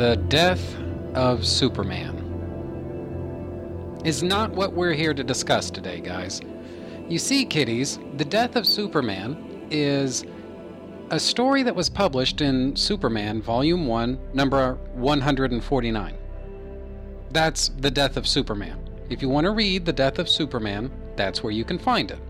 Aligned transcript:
The 0.00 0.16
death 0.16 0.76
of 1.14 1.46
Superman 1.46 2.16
is 4.02 4.22
not 4.22 4.50
what 4.50 4.72
we're 4.72 4.94
here 4.94 5.12
to 5.12 5.22
discuss 5.22 5.70
today, 5.70 6.00
guys. 6.00 6.40
You 7.06 7.18
see, 7.18 7.44
kiddies, 7.44 7.98
the 8.16 8.24
death 8.24 8.56
of 8.56 8.66
Superman 8.66 9.66
is 9.70 10.24
a 11.10 11.20
story 11.20 11.62
that 11.64 11.76
was 11.76 11.90
published 11.90 12.40
in 12.40 12.74
Superman, 12.76 13.42
Volume 13.42 13.86
1, 13.86 14.18
number 14.32 14.76
149. 14.94 16.16
That's 17.30 17.68
The 17.68 17.90
Death 17.90 18.16
of 18.16 18.26
Superman. 18.26 18.82
If 19.10 19.20
you 19.20 19.28
want 19.28 19.44
to 19.44 19.50
read 19.50 19.84
The 19.84 19.92
Death 19.92 20.18
of 20.18 20.30
Superman, 20.30 20.90
that's 21.16 21.42
where 21.42 21.52
you 21.52 21.66
can 21.66 21.78
find 21.78 22.10
it. 22.10 22.20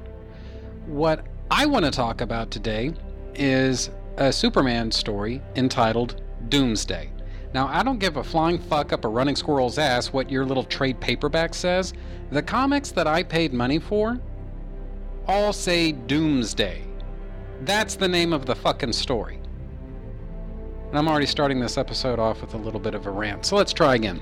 What 0.87 1.25
I 1.53 1.67
want 1.67 1.85
to 1.85 1.93
talk 1.93 2.21
about 2.21 2.51
today 2.51 2.95
is 3.37 3.91
a 4.17 4.33
Superman 4.33 4.91
story 4.91 5.41
entitled 5.55 6.21
Doomsday. 6.49 7.11
Now, 7.53 7.67
I 7.67 7.83
don't 7.83 7.99
give 7.99 8.17
a 8.17 8.23
flying 8.23 8.59
fuck 8.59 8.93
up 8.93 9.05
a 9.05 9.09
running 9.09 9.35
squirrel's 9.35 9.79
ass 9.79 10.13
what 10.13 10.31
your 10.31 10.47
little 10.47 10.63
trade 10.63 11.01
paperback 11.01 11.55
says. 11.55 11.93
The 12.31 12.43
comics 12.43 12.93
that 12.93 13.09
I 13.09 13.25
paid 13.25 13.53
money 13.53 13.81
for 13.81 14.21
all 15.27 15.53
say 15.53 15.93
Doomsday. 15.93 16.85
That's 17.63 17.97
the 17.97 18.09
name 18.09 18.33
of 18.33 18.47
the 18.47 18.55
fucking 18.55 18.93
story. 18.93 19.41
And 20.89 20.99
I'm 20.99 21.09
already 21.09 21.27
starting 21.27 21.61
this 21.61 21.77
episode 21.77 22.19
off 22.19 22.41
with 22.41 22.55
a 22.55 22.59
little 22.59 22.81
bit 22.81 22.95
of 22.95 23.07
a 23.07 23.11
rant, 23.11 23.47
so 23.47 23.57
let's 23.57 23.73
try 23.73 23.97
again. 23.97 24.21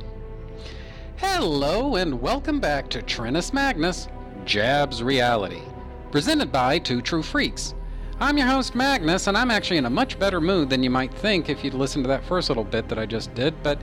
Hello, 1.17 1.97
and 1.97 2.21
welcome 2.21 2.61
back 2.61 2.89
to 2.91 3.03
Trentus 3.03 3.53
Magnus 3.53 4.09
Jabs 4.45 5.03
Reality, 5.03 5.63
presented 6.11 6.51
by 6.51 6.79
Two 6.79 7.03
True 7.03 7.23
Freaks. 7.23 7.75
I'm 8.21 8.37
your 8.37 8.49
host, 8.49 8.75
Magnus, 8.75 9.29
and 9.29 9.39
I'm 9.39 9.53
actually 9.53 9.77
in 9.77 9.85
a 9.85 9.91
much 9.91 10.19
better 10.19 10.41
mood 10.41 10.71
than 10.71 10.83
you 10.83 10.91
might 10.91 11.15
think 11.15 11.49
if 11.49 11.63
you'd 11.63 11.75
listened 11.75 12.03
to 12.03 12.09
that 12.09 12.25
first 12.25 12.51
little 12.51 12.65
bit 12.65 12.89
that 12.89 12.99
I 12.99 13.07
just 13.07 13.33
did, 13.37 13.55
but 13.63 13.79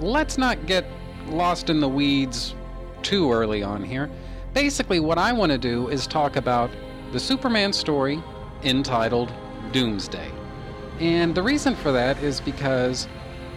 let's 0.00 0.36
not 0.36 0.66
get 0.66 0.84
lost 1.28 1.70
in 1.70 1.80
the 1.80 1.88
weeds 1.88 2.54
too 3.00 3.32
early 3.32 3.62
on 3.62 3.82
here. 3.82 4.10
Basically, 4.52 5.00
what 5.00 5.16
I 5.16 5.32
want 5.32 5.50
to 5.50 5.56
do 5.56 5.88
is 5.88 6.06
talk 6.06 6.36
about 6.36 6.70
the 7.12 7.18
Superman 7.18 7.72
story 7.72 8.22
entitled 8.64 9.32
Doomsday. 9.72 10.30
And 10.98 11.34
the 11.34 11.42
reason 11.42 11.74
for 11.74 11.90
that 11.90 12.22
is 12.22 12.38
because 12.38 13.08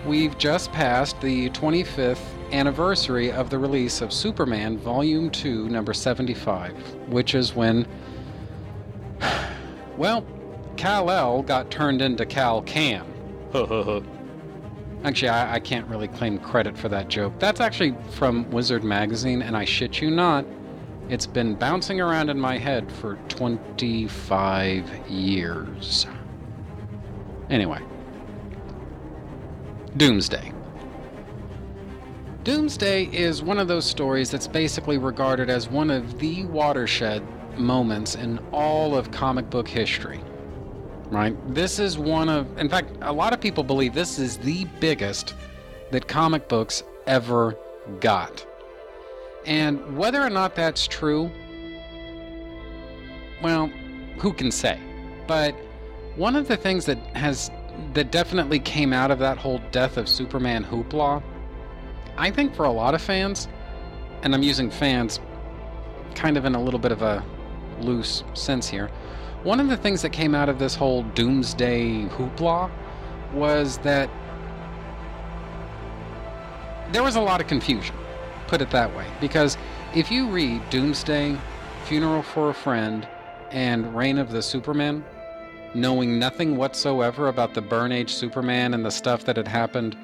we've 0.07 0.37
just 0.37 0.71
passed 0.71 1.19
the 1.19 1.49
25th 1.49 2.23
anniversary 2.53 3.29
of 3.29 3.49
the 3.49 3.59
release 3.59 3.99
of 3.99 4.13
Superman 4.13 4.77
Volume 4.77 5.29
2, 5.29 5.67
number 5.67 5.93
75, 5.93 6.77
which 7.09 7.35
is 7.35 7.53
when 7.53 7.85
well, 9.97 10.25
Kal-El 10.77 11.43
got 11.43 11.69
turned 11.69 12.01
into 12.01 12.25
Cal-Cam. 12.25 13.05
actually, 15.03 15.29
I, 15.29 15.55
I, 15.55 15.59
can't 15.59 15.87
really 15.87 16.07
claim 16.07 16.39
credit 16.39 16.77
for 16.77 16.89
that 16.89 17.09
joke. 17.09 17.33
That's 17.39 17.59
actually 17.59 17.95
from 18.11 18.49
Wizard 18.49 18.83
Magazine, 18.83 19.41
and 19.41 19.55
I 19.55 19.65
shit 19.65 20.01
you 20.01 20.09
not, 20.09 20.45
it's 21.09 21.27
been 21.27 21.55
bouncing 21.55 21.99
around 22.01 22.29
in 22.29 22.39
my 22.39 22.57
head 22.57 22.91
for 22.91 23.15
25 23.27 25.09
years. 25.09 26.07
Anyway, 27.49 27.81
Doomsday. 29.97 30.51
Doomsday 32.43 33.05
is 33.05 33.43
one 33.43 33.59
of 33.59 33.67
those 33.67 33.85
stories 33.85 34.31
that's 34.31 34.47
basically 34.47 34.97
regarded 34.97 35.49
as 35.49 35.69
one 35.69 35.91
of 35.91 36.19
the 36.19 36.45
watershed 36.45 37.25
moments 37.57 38.15
in 38.15 38.39
all 38.51 38.95
of 38.95 39.11
comic 39.11 39.49
book 39.49 39.67
history. 39.67 40.21
Right? 41.09 41.35
This 41.53 41.79
is 41.79 41.97
one 41.97 42.29
of, 42.29 42.57
in 42.57 42.69
fact, 42.69 42.89
a 43.01 43.13
lot 43.13 43.33
of 43.33 43.41
people 43.41 43.63
believe 43.63 43.93
this 43.93 44.17
is 44.17 44.37
the 44.37 44.65
biggest 44.79 45.35
that 45.91 46.07
comic 46.07 46.47
books 46.47 46.83
ever 47.05 47.55
got. 47.99 48.45
And 49.45 49.97
whether 49.97 50.21
or 50.21 50.29
not 50.29 50.55
that's 50.55 50.87
true, 50.87 51.29
well, 53.43 53.67
who 54.17 54.33
can 54.33 54.51
say? 54.51 54.79
But 55.27 55.53
one 56.15 56.35
of 56.35 56.47
the 56.47 56.57
things 56.57 56.85
that 56.85 56.97
has 57.15 57.51
that 57.93 58.11
definitely 58.11 58.59
came 58.59 58.93
out 58.93 59.11
of 59.11 59.19
that 59.19 59.37
whole 59.37 59.59
death 59.71 59.97
of 59.97 60.07
Superman 60.07 60.63
hoopla, 60.63 61.21
I 62.17 62.31
think 62.31 62.55
for 62.55 62.65
a 62.65 62.71
lot 62.71 62.93
of 62.93 63.01
fans, 63.01 63.47
and 64.21 64.33
I'm 64.33 64.43
using 64.43 64.69
fans 64.69 65.19
kind 66.15 66.37
of 66.37 66.45
in 66.45 66.55
a 66.55 66.61
little 66.61 66.79
bit 66.79 66.91
of 66.91 67.01
a 67.01 67.23
loose 67.83 68.23
sense 68.33 68.67
here. 68.67 68.89
One 69.43 69.59
of 69.59 69.67
the 69.67 69.77
things 69.77 70.01
that 70.01 70.11
came 70.11 70.33
out 70.33 70.49
of 70.49 70.57
this 70.57 70.75
whole 70.75 71.03
doomsday 71.03 72.05
hoopla 72.05 72.71
was 73.33 73.77
that 73.79 74.09
there 76.91 77.03
was 77.03 77.15
a 77.15 77.21
lot 77.21 77.41
of 77.41 77.47
confusion, 77.47 77.95
put 78.47 78.61
it 78.61 78.69
that 78.71 78.95
way. 78.95 79.05
Because 79.19 79.57
if 79.95 80.11
you 80.11 80.29
read 80.29 80.61
Doomsday, 80.69 81.37
Funeral 81.85 82.21
for 82.21 82.49
a 82.49 82.53
Friend, 82.53 83.07
and 83.51 83.95
Reign 83.95 84.17
of 84.17 84.31
the 84.31 84.41
Superman, 84.41 85.03
knowing 85.73 86.19
nothing 86.19 86.55
whatsoever 86.55 87.27
about 87.27 87.53
the 87.53 87.61
Byrne 87.61 87.91
Age 87.91 88.13
Superman 88.13 88.73
and 88.73 88.85
the 88.85 88.91
stuff 88.91 89.25
that 89.25 89.37
had 89.37 89.47
happened 89.47 89.97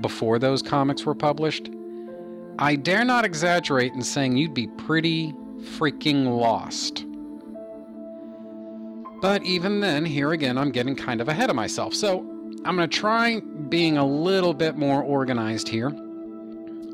before 0.00 0.38
those 0.38 0.62
comics 0.62 1.04
were 1.04 1.14
published, 1.14 1.70
I 2.58 2.76
dare 2.76 3.04
not 3.04 3.24
exaggerate 3.24 3.92
in 3.92 4.02
saying 4.02 4.36
you'd 4.36 4.54
be 4.54 4.66
pretty 4.66 5.32
freaking 5.60 6.38
lost. 6.38 7.06
But 9.24 9.42
even 9.44 9.80
then, 9.80 10.04
here 10.04 10.32
again, 10.32 10.58
I'm 10.58 10.70
getting 10.70 10.94
kind 10.94 11.22
of 11.22 11.30
ahead 11.30 11.48
of 11.48 11.56
myself. 11.56 11.94
So 11.94 12.18
I'm 12.66 12.76
going 12.76 12.86
to 12.86 12.98
try 12.98 13.40
being 13.70 13.96
a 13.96 14.04
little 14.04 14.52
bit 14.52 14.76
more 14.76 15.02
organized 15.02 15.66
here. 15.66 15.96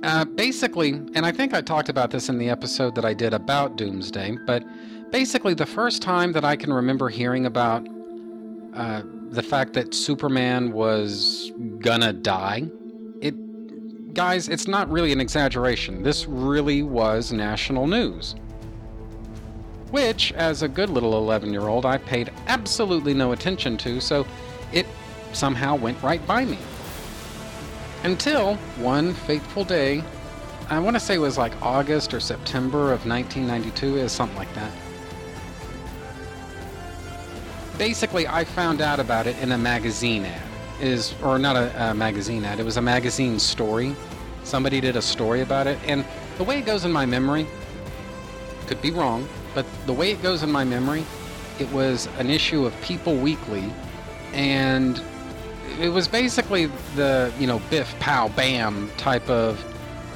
Uh, 0.04 0.24
basically, 0.24 0.90
and 0.90 1.26
I 1.26 1.32
think 1.32 1.54
I 1.54 1.60
talked 1.60 1.88
about 1.88 2.12
this 2.12 2.28
in 2.28 2.38
the 2.38 2.48
episode 2.48 2.94
that 2.94 3.04
I 3.04 3.14
did 3.14 3.34
about 3.34 3.74
Doomsday, 3.74 4.38
but 4.46 4.62
basically, 5.10 5.54
the 5.54 5.66
first 5.66 6.02
time 6.02 6.30
that 6.30 6.44
I 6.44 6.54
can 6.54 6.72
remember 6.72 7.08
hearing 7.08 7.46
about 7.46 7.84
uh, 8.74 9.02
the 9.30 9.42
fact 9.42 9.72
that 9.72 9.92
Superman 9.92 10.70
was 10.70 11.50
gonna 11.80 12.12
die, 12.12 12.62
it, 13.20 14.14
guys, 14.14 14.48
it's 14.48 14.68
not 14.68 14.88
really 14.88 15.10
an 15.10 15.20
exaggeration. 15.20 16.04
This 16.04 16.28
really 16.28 16.84
was 16.84 17.32
national 17.32 17.88
news 17.88 18.36
which, 19.90 20.32
as 20.32 20.62
a 20.62 20.68
good 20.68 20.90
little 20.90 21.16
11 21.16 21.52
year 21.52 21.68
old, 21.68 21.84
I 21.84 21.98
paid 21.98 22.30
absolutely 22.46 23.14
no 23.14 23.32
attention 23.32 23.76
to, 23.78 24.00
so 24.00 24.26
it 24.72 24.86
somehow 25.32 25.76
went 25.76 26.00
right 26.02 26.24
by 26.26 26.44
me. 26.44 26.58
Until 28.04 28.54
one 28.78 29.12
fateful 29.12 29.64
day, 29.64 30.02
I 30.68 30.78
want 30.78 30.96
to 30.96 31.00
say 31.00 31.16
it 31.16 31.18
was 31.18 31.36
like 31.36 31.52
August 31.60 32.14
or 32.14 32.20
September 32.20 32.92
of 32.92 33.06
1992, 33.06 33.98
is 33.98 34.12
something 34.12 34.38
like 34.38 34.52
that. 34.54 34.72
Basically, 37.76 38.28
I 38.28 38.44
found 38.44 38.80
out 38.80 39.00
about 39.00 39.26
it 39.26 39.36
in 39.38 39.52
a 39.52 39.58
magazine 39.58 40.24
ad. 40.24 40.42
Is 40.80 41.14
or 41.22 41.38
not 41.38 41.56
a, 41.56 41.90
a 41.90 41.94
magazine 41.94 42.42
ad. 42.44 42.58
It 42.58 42.64
was 42.64 42.78
a 42.78 42.82
magazine 42.82 43.38
story. 43.38 43.94
Somebody 44.44 44.80
did 44.80 44.96
a 44.96 45.02
story 45.02 45.42
about 45.42 45.66
it, 45.66 45.78
and 45.86 46.06
the 46.38 46.44
way 46.44 46.58
it 46.58 46.64
goes 46.64 46.86
in 46.86 46.92
my 46.92 47.04
memory, 47.04 47.46
could 48.66 48.80
be 48.80 48.90
wrong, 48.90 49.28
but 49.54 49.66
the 49.86 49.92
way 49.92 50.10
it 50.10 50.22
goes 50.22 50.42
in 50.42 50.50
my 50.50 50.64
memory, 50.64 51.04
it 51.58 51.70
was 51.72 52.08
an 52.18 52.30
issue 52.30 52.64
of 52.64 52.80
People 52.80 53.16
Weekly, 53.16 53.70
and 54.32 55.02
it 55.78 55.88
was 55.88 56.08
basically 56.08 56.66
the 56.94 57.32
you 57.38 57.46
know 57.46 57.60
biff 57.70 57.98
pow 58.00 58.28
bam 58.28 58.90
type 58.96 59.28
of 59.28 59.62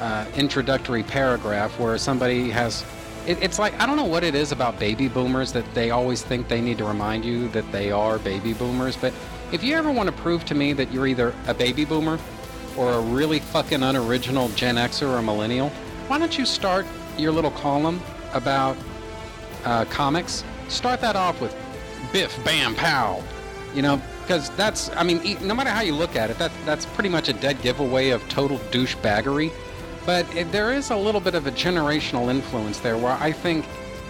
uh, 0.00 0.26
introductory 0.36 1.02
paragraph 1.02 1.78
where 1.78 1.96
somebody 1.96 2.50
has 2.50 2.84
it, 3.26 3.40
it's 3.42 3.58
like 3.58 3.78
i 3.80 3.86
don't 3.86 3.96
know 3.96 4.04
what 4.04 4.24
it 4.24 4.34
is 4.34 4.52
about 4.52 4.78
baby 4.78 5.08
boomers 5.08 5.52
that 5.52 5.64
they 5.74 5.90
always 5.90 6.22
think 6.22 6.48
they 6.48 6.60
need 6.60 6.76
to 6.78 6.84
remind 6.84 7.24
you 7.24 7.48
that 7.48 7.70
they 7.72 7.90
are 7.90 8.18
baby 8.18 8.52
boomers 8.52 8.96
but 8.96 9.12
if 9.52 9.62
you 9.62 9.74
ever 9.76 9.90
want 9.90 10.08
to 10.08 10.14
prove 10.16 10.44
to 10.44 10.54
me 10.54 10.72
that 10.72 10.92
you're 10.92 11.06
either 11.06 11.32
a 11.46 11.54
baby 11.54 11.84
boomer 11.84 12.18
or 12.76 12.92
a 12.92 13.00
really 13.00 13.38
fucking 13.38 13.82
unoriginal 13.82 14.48
gen 14.50 14.74
xer 14.74 15.08
or 15.08 15.22
millennial 15.22 15.68
why 16.08 16.18
don't 16.18 16.36
you 16.36 16.44
start 16.44 16.84
your 17.16 17.32
little 17.32 17.52
column 17.52 18.00
about 18.32 18.76
uh, 19.64 19.84
comics, 19.86 20.44
start 20.68 21.00
that 21.00 21.16
off 21.16 21.40
with 21.40 21.54
Biff, 22.12 22.42
Bam, 22.44 22.74
Pow. 22.74 23.22
You 23.74 23.82
know, 23.82 24.00
because 24.22 24.50
that's, 24.50 24.90
I 24.96 25.02
mean, 25.02 25.36
no 25.46 25.54
matter 25.54 25.70
how 25.70 25.80
you 25.82 25.94
look 25.94 26.16
at 26.16 26.30
it, 26.30 26.38
that 26.38 26.52
that's 26.64 26.86
pretty 26.86 27.08
much 27.08 27.28
a 27.28 27.32
dead 27.32 27.60
giveaway 27.60 28.10
of 28.10 28.26
total 28.28 28.58
douchebaggery. 28.70 29.52
But 30.06 30.32
it, 30.36 30.52
there 30.52 30.72
is 30.72 30.90
a 30.90 30.96
little 30.96 31.20
bit 31.20 31.34
of 31.34 31.46
a 31.46 31.50
generational 31.50 32.30
influence 32.30 32.78
there 32.78 32.96
where 32.96 33.16
I 33.20 33.32
think 33.32 33.64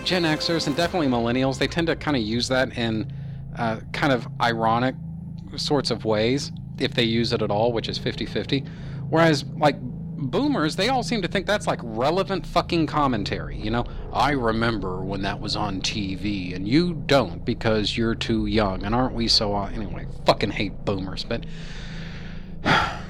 Gen 0.05 0.25
Xers 0.25 0.67
and 0.67 0.77
definitely 0.77 1.09
millennials, 1.09 1.59
they 1.59 1.67
tend 1.67 1.87
to 1.87 1.97
kind 1.97 2.17
of 2.17 2.23
use 2.23 2.49
that 2.49 2.77
in 2.77 3.11
uh, 3.57 3.81
kind 3.93 4.13
of 4.13 4.27
ironic 4.41 4.95
sorts 5.57 5.91
of 5.91 6.05
ways, 6.05 6.53
if 6.79 6.95
they 6.95 7.05
use 7.05 7.33
it 7.33 7.43
at 7.43 7.51
all, 7.51 7.73
which 7.73 7.89
is 7.89 7.97
50 7.97 8.27
50. 8.27 8.65
Whereas, 9.09 9.45
like, 9.57 9.77
boomers, 10.17 10.77
they 10.77 10.89
all 10.89 11.03
seem 11.03 11.23
to 11.23 11.29
think 11.29 11.47
that's 11.47 11.67
like 11.67 11.81
relevant 11.83 12.47
fucking 12.47 12.87
commentary. 12.87 13.59
You 13.59 13.71
know, 13.71 13.85
I 14.13 14.33
remember 14.33 15.05
when 15.05 15.23
that 15.23 15.41
was 15.41 15.57
on 15.57 15.81
TV, 15.81 16.55
and 16.55 16.67
you 16.69 16.95
don't 17.07 17.45
because 17.45 17.97
you're 17.97 18.15
too 18.15 18.47
young. 18.47 18.85
And 18.85 18.95
aren't 18.95 19.15
we 19.15 19.29
so? 19.29 19.55
Uh, 19.55 19.71
anyway, 19.75 20.07
fucking 20.27 20.51
hate 20.51 20.85
boomers. 20.85 21.25
But 21.25 21.45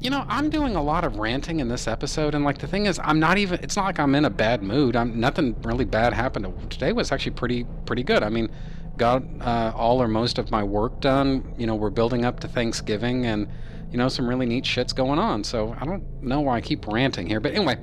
you 0.00 0.10
know, 0.10 0.24
I'm 0.28 0.50
doing 0.50 0.74
a 0.74 0.82
lot 0.82 1.04
of 1.04 1.18
ranting 1.18 1.60
in 1.60 1.68
this 1.68 1.86
episode, 1.86 2.34
and 2.34 2.44
like 2.44 2.58
the 2.58 2.66
thing 2.66 2.86
is, 2.86 2.98
I'm 3.02 3.20
not 3.20 3.38
even. 3.38 3.60
It's 3.62 3.76
not 3.76 3.84
like 3.84 3.98
I'm 3.98 4.14
in 4.14 4.24
a 4.24 4.30
bad 4.30 4.62
mood. 4.62 4.96
I'm 4.96 5.20
nothing 5.20 5.56
really 5.62 5.84
bad 5.84 6.12
happened. 6.12 6.70
Today 6.70 6.92
was 6.92 7.12
actually 7.12 7.32
pretty 7.32 7.66
pretty 7.86 8.02
good. 8.02 8.22
I 8.22 8.28
mean, 8.28 8.50
got 8.96 9.22
uh, 9.40 9.72
all 9.74 10.02
or 10.02 10.08
most 10.08 10.38
of 10.38 10.50
my 10.50 10.62
work 10.62 11.00
done. 11.00 11.54
You 11.58 11.66
know, 11.66 11.74
we're 11.74 11.90
building 11.90 12.24
up 12.24 12.40
to 12.40 12.48
Thanksgiving, 12.48 13.26
and 13.26 13.48
you 13.92 13.98
know, 13.98 14.08
some 14.08 14.26
really 14.26 14.46
neat 14.46 14.64
shit's 14.64 14.92
going 14.92 15.18
on. 15.18 15.44
So 15.44 15.76
I 15.78 15.84
don't 15.84 16.22
know 16.22 16.40
why 16.40 16.56
I 16.56 16.60
keep 16.60 16.86
ranting 16.86 17.26
here, 17.26 17.40
but 17.40 17.52
anyway, 17.52 17.76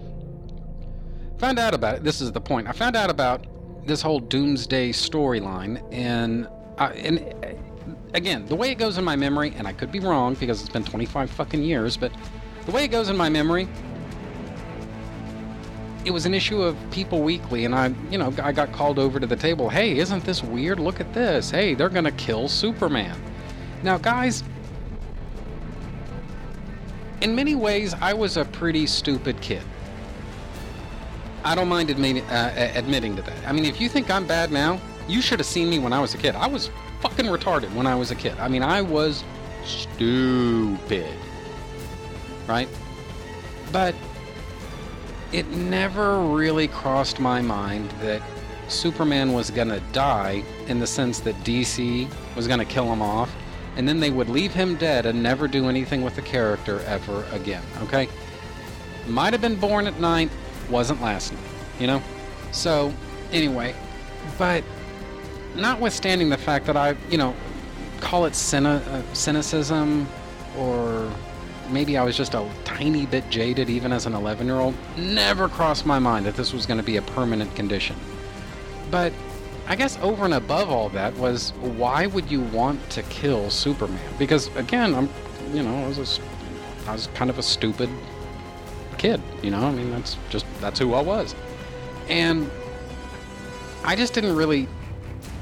found 1.37 1.59
out 1.59 1.73
about 1.73 1.95
it. 1.95 2.03
This 2.03 2.19
is 2.19 2.31
the 2.31 2.41
point. 2.41 2.67
I 2.67 2.71
found 2.71 2.95
out 2.95 3.09
about 3.09 3.45
this 3.85 4.01
whole 4.01 4.19
Doomsday 4.19 4.91
storyline, 4.91 5.83
and 5.91 6.47
uh, 6.79 6.91
and 6.95 7.33
again, 8.13 8.45
the 8.47 8.55
way 8.55 8.71
it 8.71 8.77
goes 8.77 8.97
in 8.97 9.03
my 9.03 9.15
memory, 9.15 9.53
and 9.55 9.67
I 9.67 9.73
could 9.73 9.91
be 9.91 9.99
wrong 9.99 10.33
because 10.33 10.61
it's 10.61 10.69
been 10.69 10.83
25 10.83 11.29
fucking 11.29 11.63
years, 11.63 11.95
but 11.95 12.11
the 12.65 12.71
way 12.71 12.85
it 12.85 12.89
goes 12.89 13.09
in 13.09 13.17
my 13.17 13.29
memory, 13.29 13.67
it 16.05 16.11
was 16.11 16.25
an 16.25 16.33
issue 16.33 16.61
of 16.61 16.75
People 16.91 17.21
Weekly, 17.21 17.65
and 17.65 17.75
I, 17.75 17.93
you 18.09 18.17
know, 18.17 18.33
I 18.41 18.51
got 18.51 18.71
called 18.71 18.97
over 18.97 19.19
to 19.19 19.27
the 19.27 19.35
table. 19.35 19.69
Hey, 19.69 19.97
isn't 19.99 20.23
this 20.23 20.43
weird? 20.43 20.79
Look 20.79 20.99
at 20.99 21.13
this. 21.13 21.51
Hey, 21.51 21.75
they're 21.75 21.89
gonna 21.89 22.11
kill 22.11 22.47
Superman. 22.47 23.21
Now, 23.83 23.97
guys, 23.97 24.43
in 27.21 27.35
many 27.35 27.55
ways, 27.55 27.93
I 28.01 28.13
was 28.13 28.37
a 28.37 28.45
pretty 28.45 28.87
stupid 28.87 29.41
kid. 29.41 29.63
I 31.43 31.55
don't 31.55 31.67
mind 31.67 31.89
admitting, 31.89 32.23
uh, 32.25 32.71
admitting 32.75 33.15
to 33.15 33.21
that. 33.21 33.37
I 33.47 33.53
mean, 33.53 33.65
if 33.65 33.79
you 33.79 33.89
think 33.89 34.09
I'm 34.09 34.25
bad 34.27 34.51
now, 34.51 34.79
you 35.07 35.21
should 35.21 35.39
have 35.39 35.47
seen 35.47 35.69
me 35.69 35.79
when 35.79 35.93
I 35.93 35.99
was 35.99 36.13
a 36.13 36.17
kid. 36.17 36.35
I 36.35 36.47
was 36.47 36.69
fucking 37.01 37.25
retarded 37.25 37.73
when 37.73 37.87
I 37.87 37.95
was 37.95 38.11
a 38.11 38.15
kid. 38.15 38.37
I 38.39 38.47
mean, 38.47 38.63
I 38.63 38.81
was 38.81 39.23
stupid. 39.63 41.13
Right? 42.47 42.67
But 43.71 43.95
it 45.31 45.47
never 45.49 46.19
really 46.21 46.67
crossed 46.67 47.19
my 47.19 47.41
mind 47.41 47.89
that 48.01 48.21
Superman 48.67 49.33
was 49.33 49.49
gonna 49.49 49.79
die 49.91 50.43
in 50.67 50.79
the 50.79 50.87
sense 50.87 51.19
that 51.21 51.35
DC 51.43 52.07
was 52.35 52.47
gonna 52.47 52.65
kill 52.65 52.91
him 52.91 53.01
off, 53.01 53.31
and 53.75 53.87
then 53.87 53.99
they 53.99 54.09
would 54.09 54.29
leave 54.29 54.53
him 54.53 54.75
dead 54.75 55.05
and 55.05 55.21
never 55.21 55.47
do 55.47 55.69
anything 55.69 56.01
with 56.01 56.15
the 56.15 56.21
character 56.21 56.79
ever 56.81 57.25
again. 57.31 57.63
Okay? 57.83 58.07
Might 59.07 59.33
have 59.33 59.41
been 59.41 59.55
born 59.55 59.87
at 59.87 59.99
night, 59.99 60.29
wasn't 60.69 61.01
last 61.01 61.33
night, 61.33 61.41
you 61.79 61.87
know? 61.87 62.01
So, 62.51 62.93
anyway, 63.31 63.75
but 64.37 64.63
notwithstanding 65.55 66.29
the 66.29 66.37
fact 66.37 66.65
that 66.65 66.77
I, 66.77 66.95
you 67.09 67.17
know, 67.17 67.35
call 67.99 68.25
it 68.25 68.31
uh, 68.53 69.13
cynicism 69.13 70.07
or 70.57 71.11
maybe 71.69 71.97
I 71.97 72.03
was 72.03 72.17
just 72.17 72.33
a 72.33 72.49
tiny 72.63 73.05
bit 73.05 73.29
jaded 73.29 73.69
even 73.69 73.91
as 73.91 74.05
an 74.05 74.13
11 74.13 74.47
year 74.47 74.57
old, 74.57 74.75
never 74.97 75.47
crossed 75.47 75.85
my 75.85 75.99
mind 75.99 76.25
that 76.25 76.35
this 76.35 76.53
was 76.53 76.65
going 76.65 76.79
to 76.79 76.83
be 76.83 76.97
a 76.97 77.01
permanent 77.01 77.55
condition. 77.55 77.95
But 78.91 79.13
I 79.69 79.75
guess 79.75 79.99
over 79.99 80.25
and 80.25 80.33
above 80.33 80.69
all 80.69 80.89
that 80.89 81.13
was 81.15 81.51
why 81.61 82.07
would 82.07 82.29
you 82.29 82.41
want 82.41 82.89
to 82.89 83.03
kill 83.03 83.51
Superman? 83.51 84.13
Because 84.17 84.53
again, 84.55 84.95
I'm, 84.95 85.07
you 85.53 85.61
know, 85.61 85.85
I 85.85 85.87
was 85.87 86.19
a, 86.19 86.21
I 86.89 86.93
was 86.93 87.07
kind 87.13 87.29
of 87.29 87.37
a 87.37 87.43
stupid 87.43 87.87
kid, 88.97 89.21
you 89.43 89.51
know. 89.51 89.59
I 89.59 89.71
mean, 89.71 89.91
that's 89.91 90.17
just 90.29 90.45
that's 90.59 90.79
who 90.79 90.95
I 90.95 91.01
was, 91.01 91.35
and 92.09 92.49
I 93.83 93.95
just 93.95 94.13
didn't 94.13 94.35
really 94.35 94.67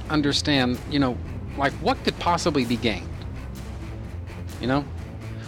understand, 0.10 0.78
you 0.92 1.00
know, 1.00 1.18
like 1.58 1.74
what 1.74 2.02
could 2.04 2.18
possibly 2.20 2.66
be 2.66 2.76
gained? 2.78 3.08
You 4.62 4.68
know? 4.68 4.86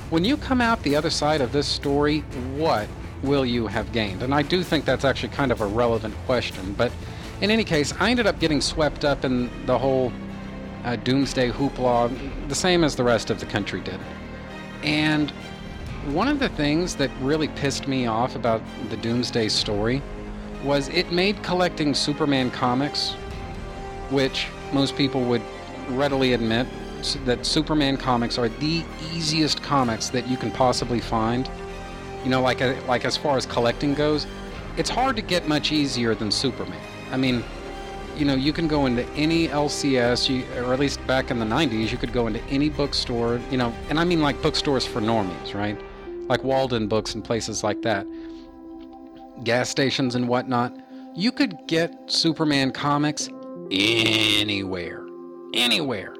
When 0.09 0.25
you 0.25 0.37
come 0.37 0.59
out 0.59 0.81
the 0.83 0.95
other 0.95 1.09
side 1.09 1.41
of 1.41 1.51
this 1.51 1.67
story, 1.67 2.19
what 2.55 2.87
will 3.21 3.45
you 3.45 3.67
have 3.67 3.91
gained? 3.91 4.23
And 4.23 4.33
I 4.33 4.41
do 4.41 4.63
think 4.63 4.85
that's 4.85 5.05
actually 5.05 5.29
kind 5.29 5.51
of 5.51 5.61
a 5.61 5.67
relevant 5.67 6.15
question. 6.25 6.73
But 6.73 6.91
in 7.41 7.51
any 7.51 7.63
case, 7.63 7.93
I 7.99 8.11
ended 8.11 8.27
up 8.27 8.39
getting 8.39 8.61
swept 8.61 9.05
up 9.05 9.25
in 9.25 9.49
the 9.65 9.77
whole 9.77 10.11
uh, 10.83 10.95
doomsday 10.97 11.51
hoopla, 11.51 12.47
the 12.47 12.55
same 12.55 12.83
as 12.83 12.95
the 12.95 13.03
rest 13.03 13.29
of 13.29 13.39
the 13.39 13.45
country 13.45 13.81
did. 13.81 13.99
And 14.83 15.31
one 16.07 16.27
of 16.27 16.39
the 16.39 16.49
things 16.49 16.95
that 16.95 17.11
really 17.21 17.49
pissed 17.49 17.87
me 17.87 18.07
off 18.07 18.35
about 18.35 18.61
the 18.89 18.97
doomsday 18.97 19.49
story 19.49 20.01
was 20.63 20.89
it 20.89 21.11
made 21.11 21.41
collecting 21.43 21.93
Superman 21.93 22.51
comics 22.51 23.15
which 24.09 24.47
most 24.73 24.95
people 24.95 25.21
would 25.21 25.41
readily 25.89 26.33
admit 26.33 26.67
that 27.25 27.45
Superman 27.45 27.95
comics 27.95 28.37
are 28.37 28.49
the 28.49 28.83
easiest 29.13 29.61
comics 29.63 30.09
that 30.09 30.27
you 30.27 30.35
can 30.35 30.51
possibly 30.51 30.99
find. 30.99 31.49
You 32.23 32.29
know, 32.29 32.41
like 32.41 32.61
uh, 32.61 32.75
like 32.87 33.05
as 33.05 33.15
far 33.15 33.37
as 33.37 33.45
collecting 33.45 33.93
goes, 33.93 34.27
it's 34.77 34.89
hard 34.89 35.15
to 35.15 35.21
get 35.21 35.47
much 35.47 35.71
easier 35.71 36.13
than 36.13 36.31
Superman. 36.31 36.81
I 37.11 37.17
mean, 37.17 37.43
you 38.15 38.25
know, 38.25 38.35
you 38.35 38.51
can 38.51 38.67
go 38.67 38.85
into 38.85 39.05
any 39.11 39.47
LCS, 39.47 40.29
you, 40.29 40.45
or 40.61 40.73
at 40.73 40.79
least 40.79 41.05
back 41.07 41.31
in 41.31 41.39
the 41.39 41.45
90s, 41.45 41.91
you 41.91 41.97
could 41.97 42.11
go 42.11 42.27
into 42.27 42.43
any 42.45 42.69
bookstore, 42.69 43.39
you 43.49 43.57
know, 43.57 43.73
and 43.89 43.99
I 43.99 44.03
mean 44.03 44.21
like 44.21 44.41
bookstores 44.41 44.85
for 44.85 44.99
normies, 44.99 45.53
right? 45.53 45.79
Like 46.27 46.41
Waldenbooks 46.41 47.15
and 47.15 47.23
places 47.23 47.63
like 47.63 47.81
that, 47.83 48.05
gas 49.43 49.69
stations 49.69 50.15
and 50.15 50.27
whatnot. 50.27 50.75
You 51.15 51.31
could 51.31 51.57
get 51.67 52.11
Superman 52.11 52.71
comics 52.71 53.29
anywhere. 53.71 55.05
Anywhere. 55.53 56.15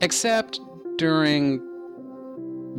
Except 0.00 0.60
during 0.96 1.60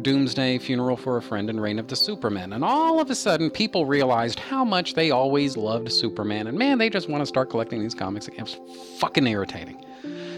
Doomsday, 0.02 0.60
Funeral 0.60 0.98
for 0.98 1.18
a 1.18 1.22
Friend, 1.22 1.50
and 1.50 1.62
Reign 1.62 1.80
of 1.80 1.88
the 1.88 1.96
Superman. 1.96 2.54
And 2.54 2.64
all 2.64 3.00
of 3.00 3.10
a 3.10 3.16
sudden, 3.16 3.50
people 3.50 3.86
realized 3.86 4.40
how 4.40 4.64
much 4.64 4.94
they 4.94 5.12
always 5.12 5.58
loved 5.58 5.92
Superman. 5.92 6.48
And 6.48 6.58
man, 6.58 6.78
they 6.78 6.90
just 6.90 7.10
want 7.10 7.22
to 7.22 7.26
start 7.26 7.50
collecting 7.50 7.82
these 7.82 7.96
comics. 7.96 8.28
It 8.28 8.42
was 8.42 8.58
fucking 9.00 9.26
irritating. 9.26 9.84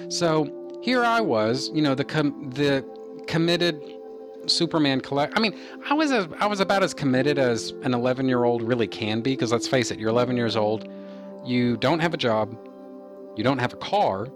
So 0.10 0.80
here 0.82 1.04
I 1.04 1.22
was, 1.22 1.70
you 1.74 1.82
know, 1.82 1.96
the 1.96 2.06
com- 2.06 2.50
the 2.52 2.86
committed 3.28 3.82
Superman 4.48 5.02
collect. 5.02 5.38
I 5.38 5.42
mean, 5.42 5.58
I 5.90 5.94
was 5.94 6.12
a, 6.12 6.30
I 6.40 6.46
was 6.46 6.60
about 6.60 6.84
as 6.84 6.94
committed 6.94 7.38
as 7.38 7.72
an 7.84 7.94
11 7.94 8.28
year 8.28 8.46
old 8.46 8.64
really 8.64 8.88
can 8.88 9.22
be. 9.22 9.32
Because 9.32 9.52
let's 9.52 9.68
face 9.68 9.92
it, 9.92 10.00
you're 10.00 10.10
11 10.10 10.38
years 10.38 10.56
old, 10.56 10.88
you 11.46 11.78
don't 11.78 12.00
have 12.00 12.14
a 12.14 12.18
job, 12.18 12.58
you 13.36 13.44
don't 13.44 13.60
have 13.60 13.74
a 13.74 13.78
car, 13.78 14.28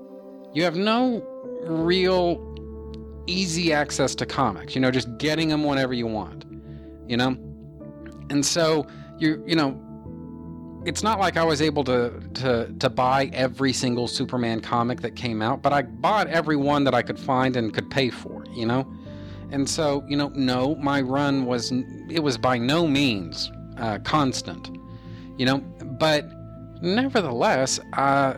you 0.54 0.64
have 0.64 0.76
no 0.76 1.26
real 1.64 2.36
easy 3.28 3.74
access 3.74 4.16
to 4.16 4.26
comics, 4.26 4.76
you 4.76 4.82
know, 4.82 4.92
just 4.92 5.18
getting 5.18 5.50
them 5.50 5.64
whenever 5.64 5.94
you 5.94 6.08
want, 6.08 6.46
you 7.08 7.18
know? 7.18 7.38
And 8.30 8.46
so 8.46 8.88
you 9.20 9.44
you 9.46 9.56
know, 9.56 9.80
it's 10.86 11.04
not 11.04 11.20
like 11.20 11.38
I 11.38 11.44
was 11.44 11.62
able 11.62 11.84
to 11.86 12.20
to 12.36 12.74
to 12.80 12.90
buy 12.90 13.30
every 13.34 13.74
single 13.74 14.08
Superman 14.08 14.60
comic 14.60 15.02
that 15.02 15.16
came 15.16 15.42
out, 15.42 15.62
but 15.62 15.74
I 15.74 15.84
bought 15.84 16.28
every 16.28 16.56
one 16.56 16.84
that 16.84 16.94
I 16.94 17.02
could 17.02 17.20
find 17.20 17.56
and 17.56 17.74
could 17.74 17.90
pay 17.90 18.10
for, 18.10 18.46
you 18.54 18.66
know? 18.66 18.92
And 19.52 19.70
so, 19.70 20.04
you 20.08 20.18
know, 20.18 20.30
no, 20.30 20.76
my 20.76 21.02
run 21.02 21.46
was 21.46 21.72
it 22.10 22.24
was 22.24 22.38
by 22.38 22.58
no 22.58 22.88
means 22.88 23.52
uh, 23.78 24.00
constant, 24.00 24.70
you 25.38 25.46
know, 25.46 25.60
but 26.00 26.26
nevertheless, 26.82 27.80
uh, 27.94 28.34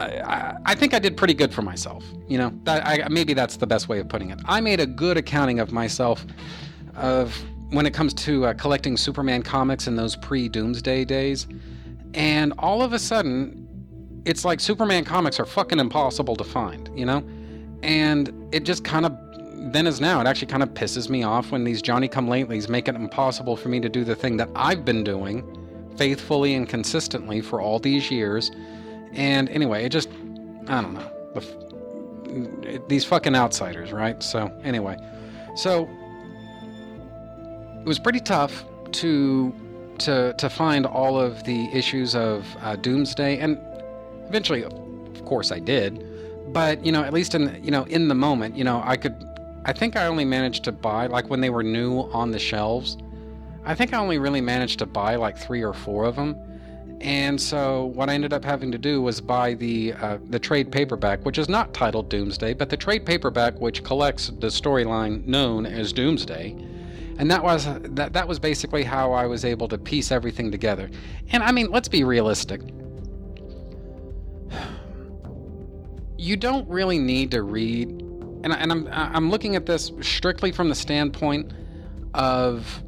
I, 0.00 0.56
I, 0.64 0.74
think 0.74 0.94
I 0.94 0.98
did 0.98 1.16
pretty 1.16 1.34
good 1.34 1.52
for 1.52 1.62
myself. 1.62 2.04
You 2.28 2.38
know, 2.38 2.52
that, 2.64 2.86
I, 2.86 3.08
maybe 3.08 3.34
that's 3.34 3.56
the 3.56 3.66
best 3.66 3.88
way 3.88 3.98
of 3.98 4.08
putting 4.08 4.30
it. 4.30 4.40
I 4.46 4.60
made 4.60 4.80
a 4.80 4.86
good 4.86 5.16
accounting 5.16 5.60
of 5.60 5.72
myself 5.72 6.24
of 6.96 7.36
when 7.70 7.86
it 7.86 7.94
comes 7.94 8.14
to 8.14 8.46
uh, 8.46 8.54
collecting 8.54 8.96
Superman 8.96 9.42
comics 9.42 9.86
in 9.86 9.96
those 9.96 10.16
pre-Doomsday 10.16 11.04
days, 11.04 11.46
and 12.14 12.52
all 12.58 12.82
of 12.82 12.92
a 12.92 12.98
sudden, 12.98 13.66
it's 14.24 14.44
like 14.44 14.60
Superman 14.60 15.04
comics 15.04 15.38
are 15.38 15.46
fucking 15.46 15.78
impossible 15.78 16.36
to 16.36 16.44
find. 16.44 16.90
You 16.94 17.06
know, 17.06 17.24
and 17.82 18.32
it 18.52 18.64
just 18.64 18.84
kind 18.84 19.06
of 19.06 19.16
then 19.72 19.86
as 19.86 20.00
now 20.00 20.20
it 20.20 20.26
actually 20.26 20.46
kind 20.46 20.62
of 20.62 20.70
pisses 20.70 21.10
me 21.10 21.22
off 21.22 21.52
when 21.52 21.64
these 21.64 21.82
Johnny 21.82 22.08
Come 22.08 22.28
Latelys 22.28 22.68
make 22.68 22.88
it 22.88 22.94
impossible 22.94 23.56
for 23.56 23.68
me 23.68 23.78
to 23.80 23.88
do 23.88 24.04
the 24.04 24.16
thing 24.16 24.38
that 24.38 24.48
I've 24.56 24.84
been 24.84 25.04
doing 25.04 25.44
faithfully 25.96 26.54
and 26.54 26.66
consistently 26.66 27.42
for 27.42 27.60
all 27.60 27.78
these 27.78 28.10
years 28.10 28.50
and 29.12 29.48
anyway, 29.48 29.84
it 29.84 29.90
just, 29.90 30.08
I 30.68 30.80
don't 30.80 30.94
know. 30.94 31.10
The, 31.34 32.82
these 32.88 33.04
fucking 33.04 33.34
outsiders, 33.34 33.92
right? 33.92 34.22
So, 34.22 34.52
anyway. 34.62 34.96
So, 35.56 35.88
it 37.80 37.86
was 37.86 37.98
pretty 37.98 38.20
tough 38.20 38.64
to 38.92 39.54
to 39.98 40.34
to 40.34 40.50
find 40.50 40.86
all 40.86 41.18
of 41.18 41.44
the 41.44 41.68
issues 41.72 42.14
of 42.14 42.46
uh, 42.60 42.76
Doomsday, 42.76 43.38
and 43.38 43.58
eventually, 44.28 44.64
of 44.64 45.24
course, 45.24 45.52
I 45.52 45.58
did. 45.58 46.06
But 46.52 46.84
you 46.84 46.92
know, 46.92 47.02
at 47.02 47.12
least 47.12 47.34
in 47.34 47.58
you 47.62 47.70
know 47.70 47.84
in 47.84 48.08
the 48.08 48.14
moment, 48.14 48.56
you 48.56 48.64
know, 48.64 48.82
I 48.84 48.96
could. 48.96 49.14
I 49.66 49.74
think 49.74 49.94
I 49.94 50.06
only 50.06 50.24
managed 50.24 50.64
to 50.64 50.72
buy 50.72 51.06
like 51.06 51.28
when 51.28 51.42
they 51.42 51.50
were 51.50 51.62
new 51.62 52.00
on 52.12 52.30
the 52.30 52.38
shelves. 52.38 52.96
I 53.64 53.74
think 53.74 53.92
I 53.92 53.98
only 53.98 54.18
really 54.18 54.40
managed 54.40 54.78
to 54.78 54.86
buy 54.86 55.16
like 55.16 55.36
three 55.36 55.62
or 55.62 55.74
four 55.74 56.04
of 56.04 56.16
them, 56.16 56.34
And 57.00 57.40
so 57.40 57.86
what 57.86 58.10
I 58.10 58.14
ended 58.14 58.32
up 58.34 58.44
having 58.44 58.70
to 58.72 58.78
do 58.78 59.00
was 59.00 59.20
buy 59.20 59.54
the 59.54 59.94
uh, 59.94 60.18
the 60.28 60.38
trade 60.38 60.70
paperback, 60.70 61.24
which 61.24 61.38
is 61.38 61.48
not 61.48 61.72
titled 61.72 62.10
Doomsday, 62.10 62.54
but 62.54 62.68
the 62.68 62.76
trade 62.76 63.06
paperback 63.06 63.58
which 63.58 63.82
collects 63.82 64.28
the 64.28 64.48
storyline 64.48 65.26
known 65.26 65.64
as 65.64 65.92
Doomsday. 65.92 66.56
And 67.18 67.30
that 67.30 67.42
was 67.42 67.66
that 67.94 68.12
that 68.12 68.28
was 68.28 68.38
basically 68.38 68.84
how 68.84 69.12
I 69.12 69.26
was 69.26 69.44
able 69.44 69.66
to 69.68 69.78
piece 69.78 70.12
everything 70.12 70.50
together. 70.50 70.90
And 71.32 71.42
I 71.42 71.52
mean, 71.52 71.70
let's 71.70 71.88
be 71.88 72.04
realistic. 72.04 72.60
You 76.22 76.36
don't 76.36 76.68
really 76.68 76.98
need 76.98 77.30
to 77.30 77.42
read 77.42 77.88
and, 78.42 78.52
and 78.52 78.72
I'm 78.72 78.88
I'm 78.90 79.30
looking 79.30 79.56
at 79.56 79.66
this 79.66 79.92
strictly 80.00 80.52
from 80.52 80.68
the 80.68 80.74
standpoint 80.74 81.52
of 82.14 82.82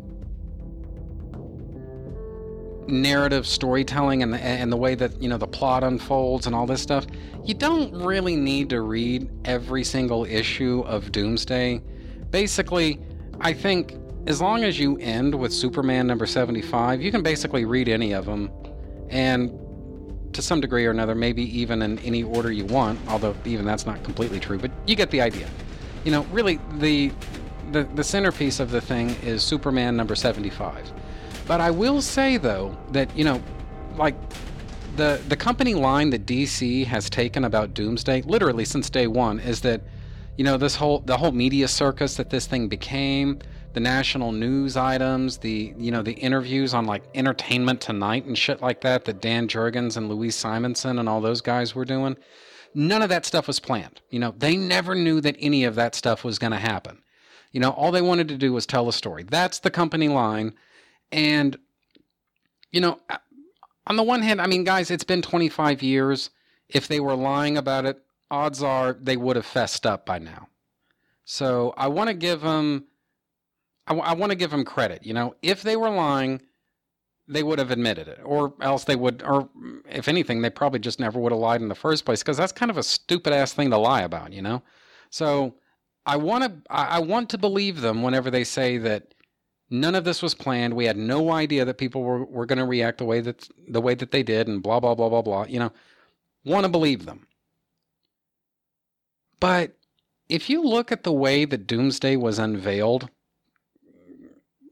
narrative 2.88 3.46
storytelling 3.46 4.22
and 4.22 4.32
the, 4.32 4.42
and 4.42 4.72
the 4.72 4.76
way 4.76 4.94
that 4.94 5.20
you 5.22 5.28
know 5.28 5.38
the 5.38 5.46
plot 5.46 5.84
unfolds 5.84 6.46
and 6.46 6.54
all 6.54 6.66
this 6.66 6.82
stuff 6.82 7.06
you 7.44 7.54
don't 7.54 7.92
really 7.94 8.36
need 8.36 8.70
to 8.70 8.80
read 8.80 9.30
every 9.44 9.82
single 9.82 10.24
issue 10.24 10.82
of 10.86 11.12
doomsday. 11.12 11.80
Basically 12.30 13.00
i 13.40 13.52
think 13.52 13.96
as 14.26 14.40
long 14.40 14.62
as 14.62 14.78
you 14.78 14.96
end 14.98 15.34
with 15.34 15.52
superman 15.52 16.06
number 16.06 16.26
75 16.26 17.02
you 17.02 17.10
can 17.10 17.22
basically 17.22 17.64
read 17.64 17.88
any 17.88 18.12
of 18.12 18.26
them 18.26 18.50
and 19.10 19.50
to 20.32 20.40
some 20.40 20.60
degree 20.60 20.86
or 20.86 20.90
another 20.90 21.14
maybe 21.14 21.42
even 21.58 21.82
in 21.82 21.98
any 22.00 22.22
order 22.22 22.50
you 22.50 22.64
want 22.64 22.98
although 23.08 23.34
even 23.44 23.64
that's 23.64 23.86
not 23.86 24.02
completely 24.02 24.40
true 24.40 24.58
but 24.58 24.70
you 24.86 24.96
get 24.96 25.10
the 25.10 25.20
idea. 25.20 25.48
You 26.04 26.12
know 26.12 26.22
really 26.32 26.58
the 26.78 27.12
the, 27.70 27.84
the 27.94 28.04
centerpiece 28.04 28.60
of 28.60 28.70
the 28.70 28.80
thing 28.80 29.10
is 29.22 29.42
superman 29.42 29.96
number 29.96 30.14
75 30.14 30.92
but 31.52 31.60
I 31.60 31.70
will 31.70 32.00
say 32.00 32.38
though 32.38 32.74
that 32.92 33.14
you 33.14 33.24
know, 33.24 33.38
like 33.98 34.14
the 34.96 35.20
the 35.28 35.36
company 35.36 35.74
line 35.74 36.08
that 36.08 36.24
DC 36.24 36.86
has 36.86 37.10
taken 37.10 37.44
about 37.44 37.74
Doomsday, 37.74 38.22
literally 38.22 38.64
since 38.64 38.88
day 38.88 39.06
one, 39.06 39.38
is 39.38 39.60
that 39.60 39.82
you 40.38 40.44
know 40.44 40.56
this 40.56 40.74
whole 40.74 41.00
the 41.00 41.18
whole 41.18 41.32
media 41.32 41.68
circus 41.68 42.16
that 42.16 42.30
this 42.30 42.46
thing 42.46 42.68
became, 42.68 43.38
the 43.74 43.80
national 43.80 44.32
news 44.32 44.78
items, 44.78 45.36
the 45.36 45.74
you 45.76 45.90
know 45.90 46.00
the 46.00 46.14
interviews 46.14 46.72
on 46.72 46.86
like 46.86 47.02
Entertainment 47.14 47.82
Tonight 47.82 48.24
and 48.24 48.38
shit 48.38 48.62
like 48.62 48.80
that 48.80 49.04
that 49.04 49.20
Dan 49.20 49.46
Jurgens 49.46 49.98
and 49.98 50.08
Louise 50.08 50.34
Simonson 50.34 50.98
and 50.98 51.06
all 51.06 51.20
those 51.20 51.42
guys 51.42 51.74
were 51.74 51.84
doing. 51.84 52.16
None 52.72 53.02
of 53.02 53.10
that 53.10 53.26
stuff 53.26 53.46
was 53.46 53.60
planned. 53.60 54.00
You 54.08 54.20
know, 54.20 54.34
they 54.38 54.56
never 54.56 54.94
knew 54.94 55.20
that 55.20 55.36
any 55.38 55.64
of 55.64 55.74
that 55.74 55.94
stuff 55.94 56.24
was 56.24 56.38
going 56.38 56.52
to 56.52 56.58
happen. 56.58 57.02
You 57.50 57.60
know, 57.60 57.72
all 57.72 57.92
they 57.92 58.00
wanted 58.00 58.28
to 58.28 58.38
do 58.38 58.54
was 58.54 58.64
tell 58.64 58.88
a 58.88 58.92
story. 58.94 59.22
That's 59.22 59.58
the 59.58 59.70
company 59.70 60.08
line 60.08 60.54
and, 61.12 61.56
you 62.72 62.80
know, 62.80 62.98
uh, 63.10 63.18
on 63.86 63.96
the 63.96 64.02
one 64.02 64.22
hand, 64.22 64.40
I 64.40 64.46
mean, 64.46 64.64
guys, 64.64 64.90
it's 64.90 65.04
been 65.04 65.22
25 65.22 65.82
years. 65.82 66.30
If 66.68 66.88
they 66.88 67.00
were 67.00 67.14
lying 67.14 67.56
about 67.58 67.84
it, 67.84 67.98
odds 68.30 68.62
are 68.62 68.94
they 68.94 69.16
would 69.16 69.36
have 69.36 69.46
fessed 69.46 69.86
up 69.86 70.06
by 70.06 70.18
now. 70.18 70.48
So 71.24 71.74
I 71.76 71.88
want 71.88 72.08
to 72.08 72.14
give 72.14 72.40
them, 72.40 72.86
I, 73.86 73.92
w- 73.92 74.08
I 74.08 74.14
want 74.14 74.30
to 74.30 74.36
give 74.36 74.50
them 74.50 74.64
credit. 74.64 75.04
You 75.04 75.14
know, 75.14 75.34
if 75.42 75.62
they 75.62 75.76
were 75.76 75.90
lying, 75.90 76.40
they 77.28 77.42
would 77.42 77.58
have 77.58 77.70
admitted 77.70 78.08
it, 78.08 78.20
or 78.24 78.54
else 78.60 78.84
they 78.84 78.96
would, 78.96 79.22
or 79.22 79.48
if 79.88 80.08
anything, 80.08 80.42
they 80.42 80.50
probably 80.50 80.80
just 80.80 80.98
never 81.00 81.20
would 81.20 81.32
have 81.32 81.40
lied 81.40 81.60
in 81.60 81.68
the 81.68 81.74
first 81.74 82.04
place 82.04 82.22
because 82.22 82.36
that's 82.36 82.52
kind 82.52 82.70
of 82.70 82.76
a 82.76 82.82
stupid 82.82 83.32
ass 83.32 83.52
thing 83.52 83.70
to 83.70 83.78
lie 83.78 84.02
about, 84.02 84.32
you 84.32 84.42
know. 84.42 84.62
So 85.10 85.54
I 86.04 86.16
want 86.16 86.44
to, 86.44 86.72
I 86.72 86.98
want 87.00 87.30
to 87.30 87.38
believe 87.38 87.80
them 87.80 88.02
whenever 88.02 88.30
they 88.30 88.44
say 88.44 88.78
that 88.78 89.11
None 89.72 89.94
of 89.94 90.04
this 90.04 90.20
was 90.20 90.34
planned. 90.34 90.74
We 90.74 90.84
had 90.84 90.98
no 90.98 91.32
idea 91.32 91.64
that 91.64 91.78
people 91.78 92.02
were, 92.02 92.26
were 92.26 92.44
going 92.44 92.58
to 92.58 92.66
react 92.66 92.98
the 92.98 93.06
way 93.06 93.22
that 93.22 93.48
the 93.66 93.80
way 93.80 93.94
that 93.94 94.10
they 94.10 94.22
did, 94.22 94.46
and 94.46 94.62
blah 94.62 94.78
blah 94.80 94.94
blah 94.94 95.08
blah 95.08 95.22
blah. 95.22 95.46
You 95.48 95.60
know, 95.60 95.72
want 96.44 96.66
to 96.66 96.70
believe 96.70 97.06
them. 97.06 97.26
But 99.40 99.72
if 100.28 100.50
you 100.50 100.62
look 100.62 100.92
at 100.92 101.04
the 101.04 101.12
way 101.12 101.46
that 101.46 101.66
Doomsday 101.66 102.16
was 102.16 102.38
unveiled, 102.38 103.08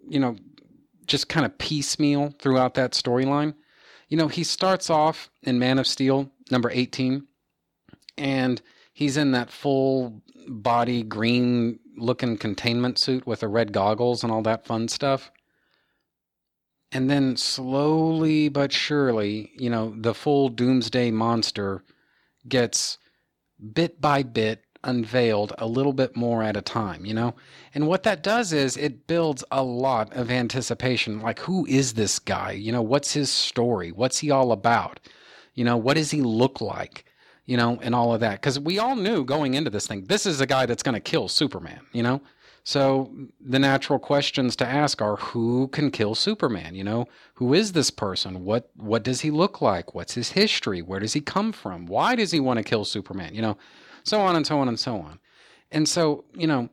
you 0.06 0.20
know, 0.20 0.36
just 1.06 1.30
kind 1.30 1.46
of 1.46 1.56
piecemeal 1.56 2.34
throughout 2.38 2.74
that 2.74 2.92
storyline, 2.92 3.54
you 4.10 4.18
know, 4.18 4.28
he 4.28 4.44
starts 4.44 4.90
off 4.90 5.30
in 5.42 5.58
Man 5.58 5.78
of 5.78 5.86
Steel 5.86 6.30
number 6.50 6.70
18, 6.70 7.26
and 8.18 8.60
he's 9.00 9.16
in 9.16 9.32
that 9.32 9.50
full 9.50 10.22
body 10.46 11.02
green 11.02 11.78
looking 11.96 12.36
containment 12.36 12.98
suit 12.98 13.26
with 13.26 13.40
the 13.40 13.48
red 13.48 13.72
goggles 13.72 14.22
and 14.22 14.30
all 14.30 14.42
that 14.42 14.66
fun 14.66 14.86
stuff. 14.88 15.30
And 16.92 17.08
then 17.08 17.36
slowly 17.38 18.50
but 18.50 18.72
surely, 18.72 19.52
you 19.56 19.70
know, 19.70 19.94
the 19.96 20.12
full 20.12 20.50
doomsday 20.50 21.10
monster 21.10 21.82
gets 22.46 22.98
bit 23.72 24.02
by 24.02 24.22
bit 24.22 24.64
unveiled 24.84 25.54
a 25.56 25.66
little 25.66 25.94
bit 25.94 26.14
more 26.14 26.42
at 26.42 26.58
a 26.58 26.62
time, 26.62 27.06
you 27.06 27.14
know? 27.14 27.34
And 27.74 27.86
what 27.86 28.02
that 28.02 28.22
does 28.22 28.52
is 28.52 28.76
it 28.76 29.06
builds 29.06 29.42
a 29.50 29.62
lot 29.62 30.12
of 30.14 30.30
anticipation. 30.30 31.22
Like, 31.22 31.38
who 31.38 31.64
is 31.66 31.94
this 31.94 32.18
guy? 32.18 32.52
You 32.52 32.72
know, 32.72 32.82
what's 32.82 33.14
his 33.14 33.30
story? 33.30 33.92
What's 33.92 34.18
he 34.18 34.30
all 34.30 34.52
about? 34.52 35.00
You 35.54 35.64
know, 35.64 35.78
what 35.78 35.96
does 35.96 36.10
he 36.10 36.20
look 36.20 36.60
like? 36.60 37.06
You 37.50 37.56
know, 37.56 37.80
and 37.82 37.96
all 37.96 38.14
of 38.14 38.20
that. 38.20 38.40
Because 38.40 38.60
we 38.60 38.78
all 38.78 38.94
knew 38.94 39.24
going 39.24 39.54
into 39.54 39.70
this 39.70 39.88
thing, 39.88 40.04
this 40.04 40.24
is 40.24 40.40
a 40.40 40.46
guy 40.46 40.66
that's 40.66 40.84
going 40.84 40.94
to 40.94 41.00
kill 41.00 41.26
Superman, 41.26 41.80
you 41.92 42.00
know? 42.00 42.20
So 42.62 43.12
the 43.40 43.58
natural 43.58 43.98
questions 43.98 44.54
to 44.56 44.66
ask 44.66 45.02
are 45.02 45.16
who 45.16 45.66
can 45.66 45.90
kill 45.90 46.14
Superman? 46.14 46.76
You 46.76 46.84
know, 46.84 47.06
who 47.34 47.52
is 47.52 47.72
this 47.72 47.90
person? 47.90 48.44
What 48.44 48.70
what 48.76 49.02
does 49.02 49.22
he 49.22 49.32
look 49.32 49.60
like? 49.60 49.94
What's 49.94 50.14
his 50.14 50.30
history? 50.30 50.80
Where 50.80 51.00
does 51.00 51.14
he 51.14 51.20
come 51.20 51.50
from? 51.50 51.86
Why 51.86 52.14
does 52.14 52.30
he 52.30 52.38
want 52.38 52.58
to 52.58 52.62
kill 52.62 52.84
Superman? 52.84 53.34
You 53.34 53.42
know, 53.42 53.56
so 54.04 54.20
on 54.20 54.36
and 54.36 54.46
so 54.46 54.60
on 54.60 54.68
and 54.68 54.78
so 54.78 55.00
on. 55.00 55.18
And 55.72 55.88
so, 55.88 56.26
you 56.34 56.46
know, 56.46 56.68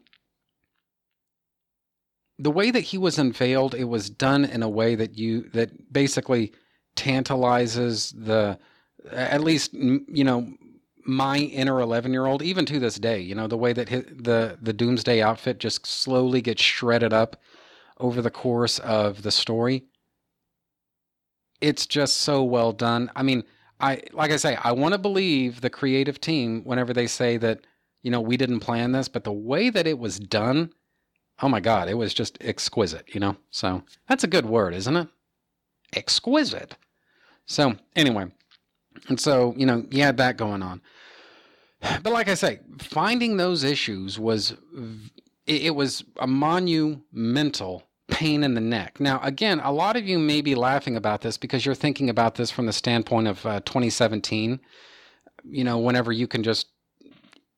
the 2.38 2.52
way 2.52 2.70
that 2.70 2.82
he 2.82 3.00
was 3.00 3.18
unveiled, 3.18 3.74
it 3.74 3.86
was 3.86 4.12
done 4.12 4.46
in 4.46 4.62
a 4.62 4.70
way 4.70 4.94
that 4.94 5.18
you 5.18 5.50
that 5.54 5.92
basically 5.92 6.52
tantalizes 6.96 8.12
the 8.12 8.60
at 9.12 9.42
least 9.42 9.74
you 9.74 10.24
know 10.24 10.54
my 11.08 11.38
inner 11.38 11.80
11 11.80 12.12
year 12.12 12.26
old, 12.26 12.42
even 12.42 12.66
to 12.66 12.80
this 12.80 13.00
day, 13.00 13.20
you 13.20 13.34
know, 13.34 13.48
the 13.48 13.58
way 13.58 13.74
that 13.74 13.90
his, 13.90 14.04
the, 14.06 14.58
the 14.62 14.74
Doomsday 14.74 15.22
outfit 15.22 15.58
just 15.60 15.86
slowly 15.88 16.42
gets 16.42 16.62
shredded 16.62 17.14
up 17.14 17.42
over 18.00 18.22
the 18.22 18.30
course 18.30 18.80
of 18.80 19.24
the 19.24 19.32
story. 19.32 19.86
It's 21.62 21.88
just 21.88 22.18
so 22.18 22.44
well 22.44 22.72
done. 22.72 23.10
I 23.16 23.24
mean, 23.24 23.44
I 23.80 24.02
like 24.12 24.32
I 24.32 24.38
say, 24.38 24.58
I 24.62 24.72
want 24.72 24.94
to 24.94 24.98
believe 24.98 25.62
the 25.62 25.70
creative 25.70 26.20
team 26.20 26.62
whenever 26.64 26.94
they 26.94 27.08
say 27.08 27.38
that, 27.38 27.62
you 28.04 28.12
know, 28.12 28.22
we 28.22 28.38
didn't 28.38 28.60
plan 28.60 28.92
this, 28.92 29.08
but 29.08 29.24
the 29.24 29.32
way 29.32 29.70
that 29.70 29.88
it 29.88 29.98
was 29.98 30.20
done, 30.20 30.72
oh 31.42 31.50
my 31.50 31.60
God, 31.60 31.88
it 31.88 31.96
was 31.96 32.14
just 32.14 32.38
exquisite, 32.42 33.14
you 33.14 33.20
know? 33.20 33.38
So 33.50 33.84
that's 34.08 34.24
a 34.24 34.28
good 34.28 34.46
word, 34.46 34.74
isn't 34.74 34.96
it? 34.96 35.08
Exquisite. 35.96 36.76
So, 37.46 37.76
anyway, 37.96 38.28
and 39.08 39.20
so, 39.20 39.54
you 39.58 39.66
know, 39.66 39.86
you 39.90 40.04
had 40.04 40.18
that 40.18 40.38
going 40.38 40.62
on. 40.62 40.82
But 41.82 42.12
like 42.12 42.28
I 42.28 42.34
say, 42.34 42.60
finding 42.80 43.38
those 43.38 43.64
issues 43.64 44.18
was 44.20 44.56
it 45.46 45.76
was 45.76 46.04
a 46.18 46.28
monumental 46.28 47.84
pain 48.10 48.44
in 48.44 48.54
the 48.54 48.62
neck. 48.62 49.00
Now, 49.00 49.20
again, 49.22 49.60
a 49.64 49.72
lot 49.72 49.96
of 49.96 50.08
you 50.08 50.18
may 50.20 50.42
be 50.42 50.56
laughing 50.56 50.96
about 50.96 51.22
this 51.22 51.38
because 51.38 51.66
you're 51.66 51.76
thinking 51.76 52.10
about 52.10 52.36
this 52.36 52.52
from 52.52 52.66
the 52.66 52.74
standpoint 52.74 53.28
of 53.28 53.46
uh, 53.46 53.60
2017. 53.62 54.60
You 55.50 55.64
know, 55.64 55.78
whenever 55.78 56.12
you 56.12 56.28
can 56.28 56.44
just, 56.44 56.68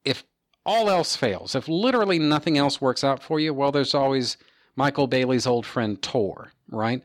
if 0.06 0.24
all 0.66 0.90
else 0.90 1.16
fails, 1.16 1.56
if 1.56 1.68
literally 1.68 2.20
nothing 2.20 2.58
else 2.58 2.82
works 2.82 3.04
out 3.04 3.24
for 3.24 3.40
you, 3.40 3.54
well, 3.54 3.72
there's 3.72 3.96
always 3.96 4.38
Michael 4.76 5.08
Bailey's 5.08 5.48
old 5.48 5.66
friend 5.66 6.02
Tor, 6.02 6.52
right? 6.70 7.02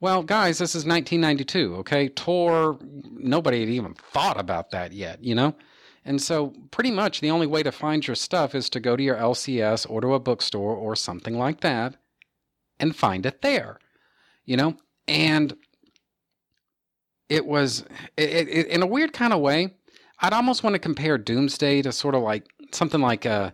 Well, 0.00 0.22
guys, 0.22 0.58
this 0.58 0.74
is 0.74 0.84
1992, 0.84 1.76
okay? 1.76 2.08
Tor, 2.08 2.78
nobody 3.12 3.60
had 3.60 3.68
even 3.70 3.94
thought 3.94 4.38
about 4.38 4.70
that 4.72 4.92
yet, 4.92 5.24
you 5.24 5.34
know? 5.34 5.54
And 6.06 6.22
so, 6.22 6.54
pretty 6.70 6.92
much 6.92 7.20
the 7.20 7.32
only 7.32 7.48
way 7.48 7.64
to 7.64 7.72
find 7.72 8.06
your 8.06 8.14
stuff 8.14 8.54
is 8.54 8.70
to 8.70 8.78
go 8.78 8.94
to 8.94 9.02
your 9.02 9.16
LCS 9.16 9.90
or 9.90 10.00
to 10.00 10.14
a 10.14 10.20
bookstore 10.20 10.76
or 10.76 10.94
something 10.94 11.36
like 11.36 11.60
that 11.62 11.96
and 12.78 12.94
find 12.94 13.26
it 13.26 13.42
there, 13.42 13.80
you 14.44 14.56
know? 14.56 14.76
And 15.08 15.56
it 17.28 17.44
was, 17.44 17.84
it, 18.16 18.48
it, 18.48 18.66
in 18.68 18.82
a 18.82 18.86
weird 18.86 19.12
kind 19.12 19.32
of 19.32 19.40
way, 19.40 19.74
I'd 20.20 20.32
almost 20.32 20.62
want 20.62 20.74
to 20.74 20.78
compare 20.78 21.18
Doomsday 21.18 21.82
to 21.82 21.90
sort 21.90 22.14
of 22.14 22.22
like 22.22 22.46
something 22.70 23.00
like 23.00 23.24
a, 23.24 23.52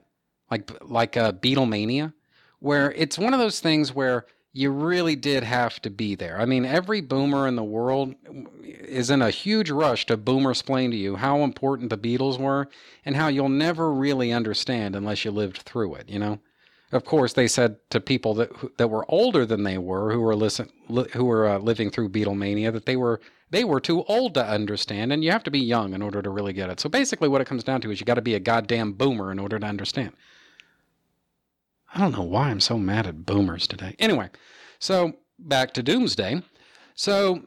like, 0.51 0.71
like 0.83 1.17
a 1.17 1.33
Beatlemania, 1.33 2.13
where 2.59 2.93
it's 2.93 3.17
one 3.17 3.33
of 3.33 3.41
those 3.41 3.61
things 3.61 3.95
where 3.95 4.27
you 4.53 4.71
really 4.71 5.17
did 5.17 5.45
have 5.45 5.81
to 5.83 5.91
be 5.91 6.15
there. 6.15 6.41
I 6.41 6.45
mean, 6.45 6.65
every 6.65 7.01
boomer 7.01 7.49
in 7.49 7.57
the 7.57 7.65
world 7.65 8.15
is 8.63 9.11
in 9.11 9.23
a 9.23 9.31
huge 9.31 9.71
rush 9.71 10.07
to 10.07 10.17
boomer 10.17 10.51
explain 10.51 10.91
to 10.91 10.97
you 10.97 11.17
how 11.17 11.39
important 11.39 11.91
the 11.91 11.99
Beatles 11.99 12.39
were 12.39 12.69
and 13.05 13.17
how 13.17 13.29
you'll 13.29 13.49
never 13.49 13.93
really 13.93 14.33
understand 14.33 14.95
unless 14.95 15.25
you 15.25 15.31
lived 15.31 15.59
through 15.59 15.95
it, 15.95 16.09
you 16.09 16.19
know? 16.19 16.39
of 16.93 17.05
course, 17.05 17.33
they 17.33 17.49
said 17.49 17.77
to 17.91 18.01
people 18.01 18.35
that 18.35 18.77
that 18.77 18.89
were 18.89 19.11
older 19.11 19.47
than 19.47 19.63
they 19.63 19.79
were, 19.79 20.13
who 20.13 20.21
were 20.21 20.37
listen, 20.37 20.71
li, 20.89 21.07
who 21.15 21.25
were 21.25 21.49
uh, 21.49 21.59
living 21.59 21.91
through 21.91 22.11
Beatlemania, 22.11 22.73
that 22.73 22.85
they 22.85 22.97
were 22.97 23.21
they 23.51 23.65
were 23.65 23.81
too 23.81 24.05
old 24.05 24.35
to 24.35 24.47
understand, 24.47 25.13
and 25.13 25.25
you 25.25 25.31
have 25.31 25.43
to 25.45 25.51
be 25.51 25.59
young 25.59 25.95
in 25.95 26.03
order 26.03 26.23
to 26.23 26.31
really 26.31 26.53
get 26.53 26.71
it. 26.71 26.81
So 26.81 26.89
basically, 26.89 27.29
what 27.29 27.41
it 27.41 27.47
comes 27.47 27.65
down 27.65 27.81
to 27.81 27.91
is 27.91 27.99
you 27.99 28.07
got 28.07 28.15
to 28.15 28.23
be 28.23 28.35
a 28.35 28.41
goddamn 28.41 28.93
boomer 28.93 29.33
in 29.33 29.39
order 29.39 29.59
to 29.59 29.67
understand. 29.67 30.13
I 31.95 32.01
don't 32.01 32.13
know 32.13 32.23
why 32.23 32.49
I'm 32.49 32.61
so 32.61 32.79
mad 32.79 33.07
at 33.07 33.27
boomers 33.27 33.67
today. 33.67 33.95
Anyway, 33.99 34.31
so 34.79 35.15
back 35.39 35.75
to 35.75 35.83
Doomsday. 35.83 36.43
So, 36.95 37.43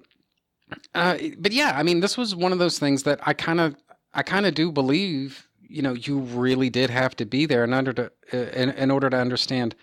uh, 0.94 1.18
but 1.38 1.52
yeah, 1.52 1.74
I 1.76 1.84
mean, 1.84 2.00
this 2.00 2.18
was 2.18 2.36
one 2.36 2.52
of 2.52 2.60
those 2.60 2.80
things 2.80 3.04
that 3.04 3.20
I 3.24 3.34
kind 3.34 3.60
of, 3.60 3.76
I 4.14 4.24
kind 4.24 4.46
of 4.46 4.54
do 4.54 4.72
believe, 4.72 5.48
you 5.62 5.82
know, 5.82 5.94
you 5.94 6.20
really 6.20 6.70
did 6.70 6.90
have 6.90 7.16
to 7.18 7.26
be 7.26 7.46
there 7.46 7.64
in 7.64 7.74
order 7.74 7.94
to, 7.94 8.12
uh, 8.34 8.38
in, 8.38 8.70
in 8.72 8.92
order 8.92 9.10
to 9.10 9.18
understand 9.18 9.76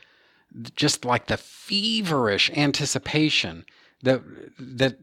just 0.76 1.04
like 1.04 1.26
the 1.26 1.36
feverish 1.36 2.50
anticipation 2.50 3.64
that 4.02 4.22
that 4.58 4.98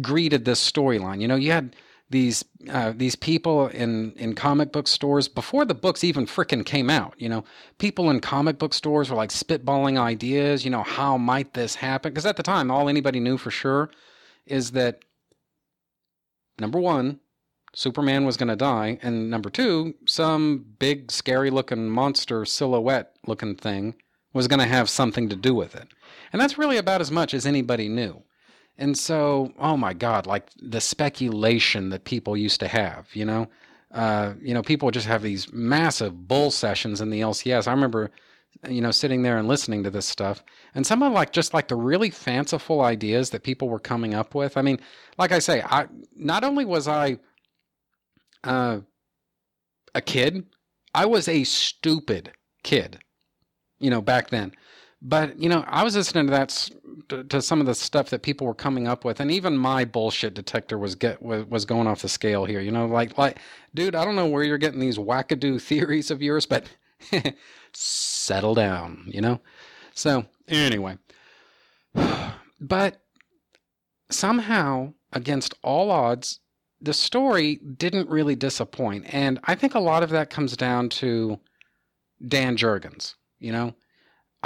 greeted 0.00 0.44
this 0.44 0.70
storyline. 0.70 1.20
You 1.20 1.28
know, 1.28 1.36
you 1.36 1.52
had 1.52 1.76
these 2.10 2.44
uh, 2.70 2.92
these 2.94 3.16
people 3.16 3.66
in 3.68 4.12
in 4.12 4.34
comic 4.34 4.72
book 4.72 4.86
stores 4.86 5.28
before 5.28 5.64
the 5.64 5.74
books 5.74 6.04
even 6.04 6.26
fricking 6.26 6.64
came 6.64 6.88
out. 6.88 7.14
You 7.18 7.28
know, 7.28 7.44
people 7.78 8.10
in 8.10 8.20
comic 8.20 8.58
book 8.58 8.74
stores 8.74 9.10
were 9.10 9.16
like 9.16 9.30
spitballing 9.30 9.98
ideas. 9.98 10.64
You 10.64 10.70
know, 10.70 10.82
how 10.82 11.16
might 11.16 11.54
this 11.54 11.74
happen? 11.74 12.12
Because 12.12 12.26
at 12.26 12.36
the 12.36 12.42
time, 12.42 12.70
all 12.70 12.88
anybody 12.88 13.18
knew 13.20 13.38
for 13.38 13.50
sure 13.50 13.90
is 14.46 14.70
that 14.72 15.00
number 16.60 16.78
one, 16.78 17.20
Superman 17.74 18.24
was 18.24 18.36
going 18.36 18.48
to 18.48 18.56
die, 18.56 18.98
and 19.02 19.28
number 19.28 19.50
two, 19.50 19.94
some 20.06 20.64
big 20.78 21.10
scary 21.10 21.50
looking 21.50 21.88
monster 21.88 22.44
silhouette 22.44 23.16
looking 23.26 23.56
thing 23.56 23.94
was 24.32 24.48
going 24.48 24.60
to 24.60 24.66
have 24.66 24.88
something 24.88 25.28
to 25.28 25.36
do 25.36 25.54
with 25.54 25.74
it. 25.74 25.88
And 26.32 26.40
that's 26.40 26.58
really 26.58 26.76
about 26.76 27.00
as 27.00 27.10
much 27.10 27.34
as 27.34 27.46
anybody 27.46 27.88
knew. 27.88 28.22
And 28.78 28.96
so, 28.96 29.52
oh 29.58 29.76
my 29.76 29.94
God, 29.94 30.26
like 30.26 30.48
the 30.60 30.80
speculation 30.80 31.88
that 31.90 32.04
people 32.04 32.36
used 32.36 32.60
to 32.60 32.68
have, 32.68 33.08
you 33.14 33.24
know, 33.24 33.48
uh, 33.92 34.34
you 34.40 34.52
know, 34.52 34.62
people 34.62 34.90
just 34.90 35.06
have 35.06 35.22
these 35.22 35.50
massive 35.52 36.28
bull 36.28 36.50
sessions 36.50 37.00
in 37.00 37.08
the 37.08 37.20
LCS. 37.20 37.66
I 37.66 37.70
remember, 37.70 38.10
you 38.68 38.82
know, 38.82 38.90
sitting 38.90 39.22
there 39.22 39.38
and 39.38 39.48
listening 39.48 39.82
to 39.84 39.90
this 39.90 40.06
stuff, 40.06 40.44
and 40.74 40.86
some 40.86 41.02
of 41.02 41.12
like 41.12 41.32
just 41.32 41.54
like 41.54 41.68
the 41.68 41.76
really 41.76 42.10
fanciful 42.10 42.82
ideas 42.82 43.30
that 43.30 43.42
people 43.42 43.68
were 43.68 43.78
coming 43.78 44.12
up 44.12 44.34
with. 44.34 44.56
I 44.58 44.62
mean, 44.62 44.80
like 45.16 45.32
I 45.32 45.38
say, 45.38 45.62
I 45.62 45.86
not 46.14 46.44
only 46.44 46.66
was 46.66 46.86
I 46.86 47.18
uh, 48.44 48.80
a 49.94 50.00
kid, 50.02 50.44
I 50.94 51.06
was 51.06 51.28
a 51.28 51.44
stupid 51.44 52.32
kid, 52.62 52.98
you 53.78 53.88
know, 53.88 54.02
back 54.02 54.28
then. 54.28 54.52
But 55.08 55.38
you 55.38 55.48
know, 55.48 55.64
I 55.68 55.84
was 55.84 55.94
listening 55.94 56.26
to 56.26 56.32
that 56.32 56.68
to, 57.10 57.22
to, 57.22 57.40
some 57.40 57.60
of 57.60 57.66
the 57.66 57.76
stuff 57.76 58.10
that 58.10 58.22
people 58.22 58.44
were 58.44 58.54
coming 58.54 58.88
up 58.88 59.04
with, 59.04 59.20
and 59.20 59.30
even 59.30 59.56
my 59.56 59.84
bullshit 59.84 60.34
detector 60.34 60.76
was 60.76 60.96
get 60.96 61.22
was, 61.22 61.44
was 61.44 61.64
going 61.64 61.86
off 61.86 62.02
the 62.02 62.08
scale 62.08 62.44
here. 62.44 62.60
You 62.60 62.72
know, 62.72 62.86
like 62.86 63.16
like, 63.16 63.38
dude, 63.72 63.94
I 63.94 64.04
don't 64.04 64.16
know 64.16 64.26
where 64.26 64.42
you're 64.42 64.58
getting 64.58 64.80
these 64.80 64.98
wackadoo 64.98 65.62
theories 65.62 66.10
of 66.10 66.22
yours, 66.22 66.44
but 66.44 66.66
settle 67.72 68.54
down. 68.54 69.04
You 69.06 69.20
know. 69.20 69.40
So 69.94 70.26
anyway, 70.48 70.98
but 72.60 73.00
somehow, 74.10 74.92
against 75.12 75.54
all 75.62 75.92
odds, 75.92 76.40
the 76.80 76.92
story 76.92 77.60
didn't 77.76 78.10
really 78.10 78.34
disappoint, 78.34 79.04
and 79.14 79.38
I 79.44 79.54
think 79.54 79.76
a 79.76 79.80
lot 79.80 80.02
of 80.02 80.10
that 80.10 80.30
comes 80.30 80.56
down 80.56 80.88
to 80.88 81.38
Dan 82.26 82.56
Jurgens. 82.56 83.14
You 83.38 83.52
know 83.52 83.74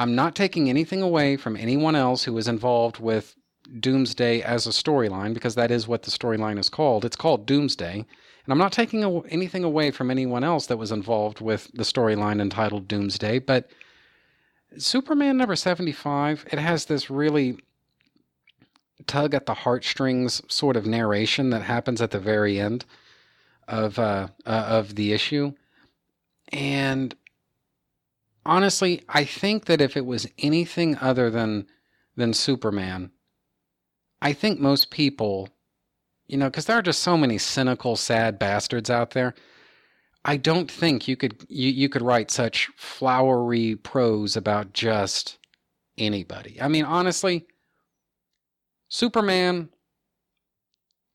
I'm 0.01 0.15
not 0.15 0.35
taking 0.35 0.71
anything 0.71 1.03
away 1.03 1.37
from 1.37 1.59
anyone 1.59 1.95
else 1.95 2.25
who 2.25 2.33
was 2.33 2.49
involved 2.49 3.01
with 3.01 3.37
Doomsday 3.79 4.41
as 4.41 4.67
a 4.67 4.71
storyline, 4.71 5.35
because 5.35 5.57
that 5.57 5.71
is 5.71 5.87
what 5.87 6.05
the 6.05 6.11
storyline 6.11 6.59
is 6.59 6.71
called. 6.71 7.05
It's 7.05 7.17
called 7.17 7.45
Doomsday. 7.45 7.97
And 7.97 8.07
I'm 8.49 8.57
not 8.57 8.73
taking 8.73 9.05
anything 9.29 9.63
away 9.63 9.91
from 9.91 10.11
anyone 10.11 10.43
else 10.43 10.67
that 10.69 10.79
was 10.79 10.91
involved 10.91 11.43
with 11.43 11.71
the 11.75 11.83
storyline 11.83 12.41
entitled 12.41 12.89
Doomsday, 12.89 13.41
but 13.41 13.69
Superman 14.79 15.37
number 15.37 15.55
75, 15.55 16.47
it 16.51 16.59
has 16.59 16.87
this 16.87 17.11
really 17.11 17.59
tug 19.07 19.35
at 19.35 19.45
the 19.45 19.53
heartstrings 19.53 20.41
sort 20.49 20.77
of 20.79 20.87
narration 20.87 21.51
that 21.51 21.63
happens 21.63 22.01
at 22.01 22.11
the 22.11 22.19
very 22.19 22.59
end 22.59 22.87
of 23.69 23.99
uh, 23.99 24.29
uh, 24.47 24.65
of 24.69 24.95
the 24.95 25.13
issue. 25.13 25.53
And 26.53 27.15
honestly, 28.45 29.03
I 29.09 29.25
think 29.25 29.67
that 29.67 29.81
if 29.81 29.97
it 29.97 30.07
was 30.07 30.27
anything 30.39 30.97
other 30.99 31.31
than 31.31 31.67
than 32.17 32.35
Superman, 32.35 33.13
I 34.21 34.33
think 34.33 34.61
most 34.61 34.91
people, 34.91 35.49
you 36.27 36.37
know, 36.37 36.51
because 36.51 36.67
there 36.67 36.79
are 36.79 36.83
just 36.83 37.03
so 37.03 37.17
many 37.17 37.39
cynical, 37.39 37.97
sad 37.97 38.39
bastards 38.39 38.91
out 38.91 39.11
there. 39.13 39.35
I 40.25 40.37
don't 40.37 40.71
think 40.71 41.09
you 41.09 41.17
could 41.17 41.45
you, 41.49 41.71
you 41.71 41.89
could 41.89 42.03
write 42.03 42.31
such 42.31 42.71
flowery 42.77 43.77
prose 43.77 44.37
about 44.37 44.73
just 44.73 45.39
anybody. 45.97 46.61
I 46.61 46.69
mean, 46.69 46.85
honestly, 46.85 47.47
Superman 48.89 49.71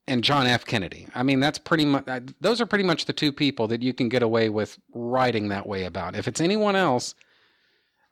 and 0.07 0.23
John 0.23 0.45
F. 0.45 0.65
Kennedy. 0.65 1.07
I 1.15 1.23
mean, 1.23 1.39
that's 1.39 1.57
pretty 1.57 1.85
much 1.85 2.07
uh, 2.07 2.21
those 2.39 2.61
are 2.61 2.65
pretty 2.65 2.83
much 2.83 3.05
the 3.05 3.13
two 3.13 3.31
people 3.31 3.67
that 3.67 3.81
you 3.81 3.93
can 3.93 4.09
get 4.09 4.23
away 4.23 4.49
with 4.49 4.77
writing 4.93 5.49
that 5.49 5.67
way 5.67 5.85
about. 5.85 6.15
If 6.15 6.27
it's 6.27 6.41
anyone 6.41 6.75
else, 6.75 7.15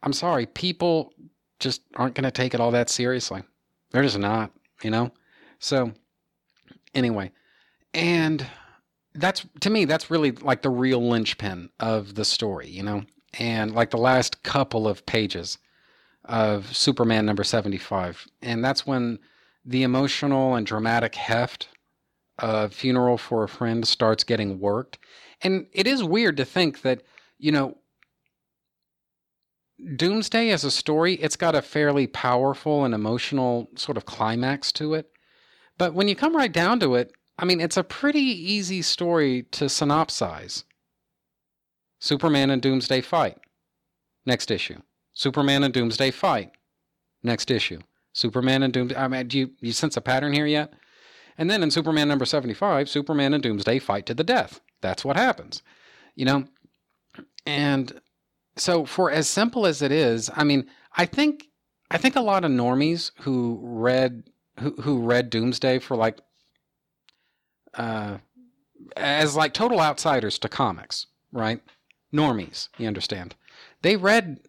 I'm 0.02 0.14
sorry, 0.14 0.46
people 0.46 1.14
just 1.60 1.82
aren't 1.96 2.16
going 2.16 2.24
to 2.24 2.32
take 2.32 2.54
it 2.54 2.60
all 2.60 2.72
that 2.72 2.90
seriously. 2.90 3.44
They're 3.92 4.04
just 4.04 4.20
not, 4.20 4.52
you 4.82 4.90
know. 4.90 5.12
So 5.60 5.94
anyway, 6.94 7.32
and 7.94 8.46
that's 9.16 9.46
to 9.62 9.70
me 9.70 9.86
that's 9.86 10.10
really 10.10 10.32
like 10.32 10.64
the 10.64 10.70
real 10.72 11.08
linchpin 11.08 11.70
of 11.80 12.16
the 12.16 12.26
story, 12.26 12.70
you 12.70 12.84
know. 12.84 13.04
And 13.40 13.74
like 13.74 13.90
the 13.92 13.98
last 13.98 14.44
couple 14.44 14.88
of 14.88 15.06
pages 15.06 15.58
of 16.26 16.76
Superman 16.76 17.26
number 17.26 17.44
75, 17.44 18.28
and 18.42 18.64
that's 18.64 18.86
when 18.86 19.20
the 19.66 19.84
emotional 19.84 20.56
and 20.56 20.66
dramatic 20.66 21.16
heft 21.16 21.70
a 22.40 22.70
funeral 22.70 23.18
for 23.18 23.44
a 23.44 23.50
friend 23.50 23.88
starts 23.88 24.24
getting 24.24 24.60
worked. 24.60 24.98
And 25.42 25.68
it 25.72 25.88
is 25.88 26.04
weird 26.04 26.38
to 26.38 26.46
think 26.46 26.82
that, 26.82 27.04
you 27.38 27.52
know, 27.52 27.78
Doomsday 29.96 30.50
as 30.50 30.64
a 30.64 30.72
story, 30.72 31.16
it's 31.16 31.36
got 31.36 31.56
a 31.56 31.62
fairly 31.62 32.08
powerful 32.08 32.86
and 32.86 32.94
emotional 32.94 33.70
sort 33.76 33.98
of 33.98 34.06
climax 34.06 34.72
to 34.74 34.94
it. 34.94 35.10
But 35.78 35.94
when 35.94 36.08
you 36.08 36.16
come 36.16 36.36
right 36.36 36.52
down 36.52 36.80
to 36.80 36.96
it, 36.96 37.12
I 37.38 37.46
mean, 37.46 37.60
it's 37.60 37.78
a 37.78 37.84
pretty 37.84 38.20
easy 38.20 38.82
story 38.82 39.44
to 39.52 39.66
synopsize. 39.66 40.64
Superman 42.00 42.50
and 42.50 42.62
Doomsday 42.62 43.02
fight. 43.02 43.38
Next 44.26 44.52
issue. 44.52 44.82
Superman 45.14 45.64
and 45.64 45.74
Doomsday 45.74 46.12
fight. 46.12 46.52
Next 47.24 47.52
issue. 47.52 47.80
Superman 48.14 48.64
and 48.64 48.74
Doomsday. 48.74 48.96
I 48.96 49.08
mean, 49.08 49.28
do 49.28 49.40
you, 49.40 49.52
you 49.60 49.72
sense 49.72 49.98
a 49.98 50.02
pattern 50.02 50.34
here 50.34 50.46
yet? 50.46 50.74
And 51.38 51.50
then 51.50 51.64
in 51.64 51.72
Superman 51.72 52.08
number 52.08 52.26
75, 52.26 52.90
Superman 52.90 53.34
and 53.34 53.42
Doomsday 53.42 53.80
fight 53.80 54.06
to 54.06 54.14
the 54.14 54.24
death. 54.24 54.62
That's 54.82 55.04
what 55.04 55.16
happens. 55.16 55.64
You 56.16 56.26
know? 56.26 56.46
And 57.46 58.00
so 58.56 58.86
for 58.86 59.12
as 59.12 59.28
simple 59.28 59.66
as 59.66 59.82
it 59.82 59.92
is, 59.92 60.30
I 60.36 60.44
mean, 60.44 60.68
I 60.96 61.06
think 61.06 61.48
I 61.90 61.98
think 61.98 62.16
a 62.16 62.22
lot 62.22 62.44
of 62.44 62.52
normies 62.52 63.12
who 63.22 63.60
read 63.62 64.24
who, 64.60 64.72
who 64.82 65.00
read 65.00 65.30
Doomsday 65.30 65.80
for 65.80 65.96
like 65.96 66.20
uh 67.74 68.18
as 68.96 69.36
like 69.36 69.54
total 69.54 69.80
outsiders 69.80 70.38
to 70.40 70.50
comics, 70.50 71.08
right? 71.32 71.62
Normies, 72.14 72.70
you 72.78 72.88
understand. 72.88 73.36
They 73.82 73.96
read 73.96 74.40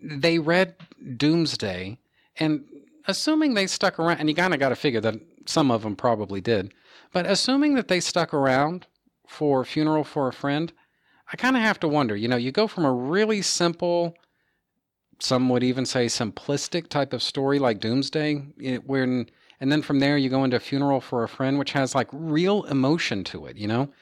they 0.00 0.38
read 0.38 0.76
Doomsday 1.16 1.98
and 2.36 2.64
assuming 3.06 3.54
they 3.54 3.66
stuck 3.66 3.98
around 3.98 4.18
and 4.18 4.28
you 4.28 4.34
kind 4.34 4.54
of 4.54 4.60
got 4.60 4.70
to 4.70 4.76
figure 4.76 5.00
that 5.00 5.20
some 5.46 5.70
of 5.70 5.82
them 5.82 5.96
probably 5.96 6.40
did. 6.40 6.72
But 7.12 7.26
assuming 7.26 7.74
that 7.74 7.88
they 7.88 8.00
stuck 8.00 8.32
around 8.32 8.86
for 9.26 9.64
Funeral 9.64 10.04
for 10.04 10.28
a 10.28 10.32
Friend, 10.32 10.72
I 11.32 11.36
kind 11.36 11.56
of 11.56 11.62
have 11.62 11.80
to 11.80 11.88
wonder. 11.88 12.16
You 12.16 12.28
know, 12.28 12.36
you 12.36 12.52
go 12.52 12.66
from 12.66 12.84
a 12.84 12.92
really 12.92 13.42
simple, 13.42 14.14
some 15.18 15.48
would 15.48 15.62
even 15.62 15.86
say 15.86 16.06
simplistic 16.06 16.88
type 16.88 17.12
of 17.12 17.22
story 17.22 17.58
like 17.58 17.80
Doomsday, 17.80 18.34
where, 18.84 19.02
and 19.04 19.72
then 19.72 19.82
from 19.82 20.00
there 20.00 20.16
you 20.16 20.28
go 20.28 20.44
into 20.44 20.60
Funeral 20.60 21.00
for 21.00 21.22
a 21.22 21.28
Friend, 21.28 21.58
which 21.58 21.72
has 21.72 21.94
like 21.94 22.08
real 22.12 22.64
emotion 22.64 23.24
to 23.24 23.46
it. 23.46 23.56
You 23.56 23.68
know, 23.68 23.92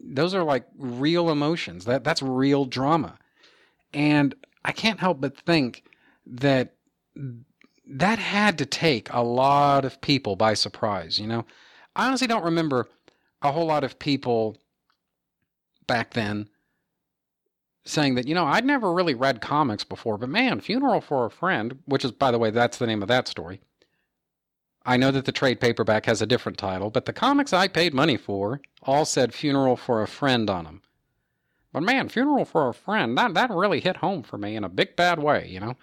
those 0.00 0.34
are 0.34 0.44
like 0.44 0.66
real 0.78 1.30
emotions. 1.30 1.84
That 1.84 2.04
that's 2.04 2.22
real 2.22 2.64
drama, 2.64 3.18
and 3.92 4.34
I 4.64 4.72
can't 4.72 5.00
help 5.00 5.20
but 5.20 5.36
think 5.36 5.84
that 6.26 6.74
that 7.86 8.18
had 8.18 8.58
to 8.58 8.66
take 8.66 9.08
a 9.12 9.22
lot 9.22 9.84
of 9.84 10.00
people 10.00 10.36
by 10.36 10.54
surprise, 10.54 11.18
you 11.18 11.26
know? 11.26 11.44
I 11.94 12.06
honestly 12.06 12.26
don't 12.26 12.44
remember 12.44 12.88
a 13.42 13.52
whole 13.52 13.66
lot 13.66 13.84
of 13.84 13.98
people 13.98 14.56
back 15.86 16.14
then 16.14 16.48
saying 17.84 18.14
that, 18.14 18.26
you 18.26 18.34
know, 18.34 18.46
I'd 18.46 18.64
never 18.64 18.92
really 18.92 19.14
read 19.14 19.42
comics 19.42 19.84
before, 19.84 20.16
but 20.16 20.30
man, 20.30 20.60
Funeral 20.60 21.02
for 21.02 21.26
a 21.26 21.30
Friend, 21.30 21.78
which 21.84 22.04
is, 22.04 22.12
by 22.12 22.30
the 22.30 22.38
way, 22.38 22.50
that's 22.50 22.78
the 22.78 22.86
name 22.86 23.02
of 23.02 23.08
that 23.08 23.28
story. 23.28 23.60
I 24.86 24.96
know 24.96 25.10
that 25.10 25.24
the 25.24 25.32
trade 25.32 25.60
paperback 25.60 26.06
has 26.06 26.20
a 26.22 26.26
different 26.26 26.58
title, 26.58 26.90
but 26.90 27.04
the 27.04 27.12
comics 27.12 27.52
I 27.52 27.68
paid 27.68 27.94
money 27.94 28.16
for 28.16 28.60
all 28.82 29.04
said 29.04 29.34
Funeral 29.34 29.76
for 29.76 30.02
a 30.02 30.08
Friend 30.08 30.48
on 30.48 30.64
them. 30.64 30.82
But 31.72 31.82
man, 31.82 32.08
Funeral 32.08 32.44
for 32.44 32.68
a 32.68 32.74
Friend, 32.74 33.16
that, 33.18 33.34
that 33.34 33.50
really 33.50 33.80
hit 33.80 33.98
home 33.98 34.22
for 34.22 34.38
me 34.38 34.56
in 34.56 34.64
a 34.64 34.68
big 34.68 34.96
bad 34.96 35.18
way, 35.18 35.46
you 35.48 35.60
know? 35.60 35.76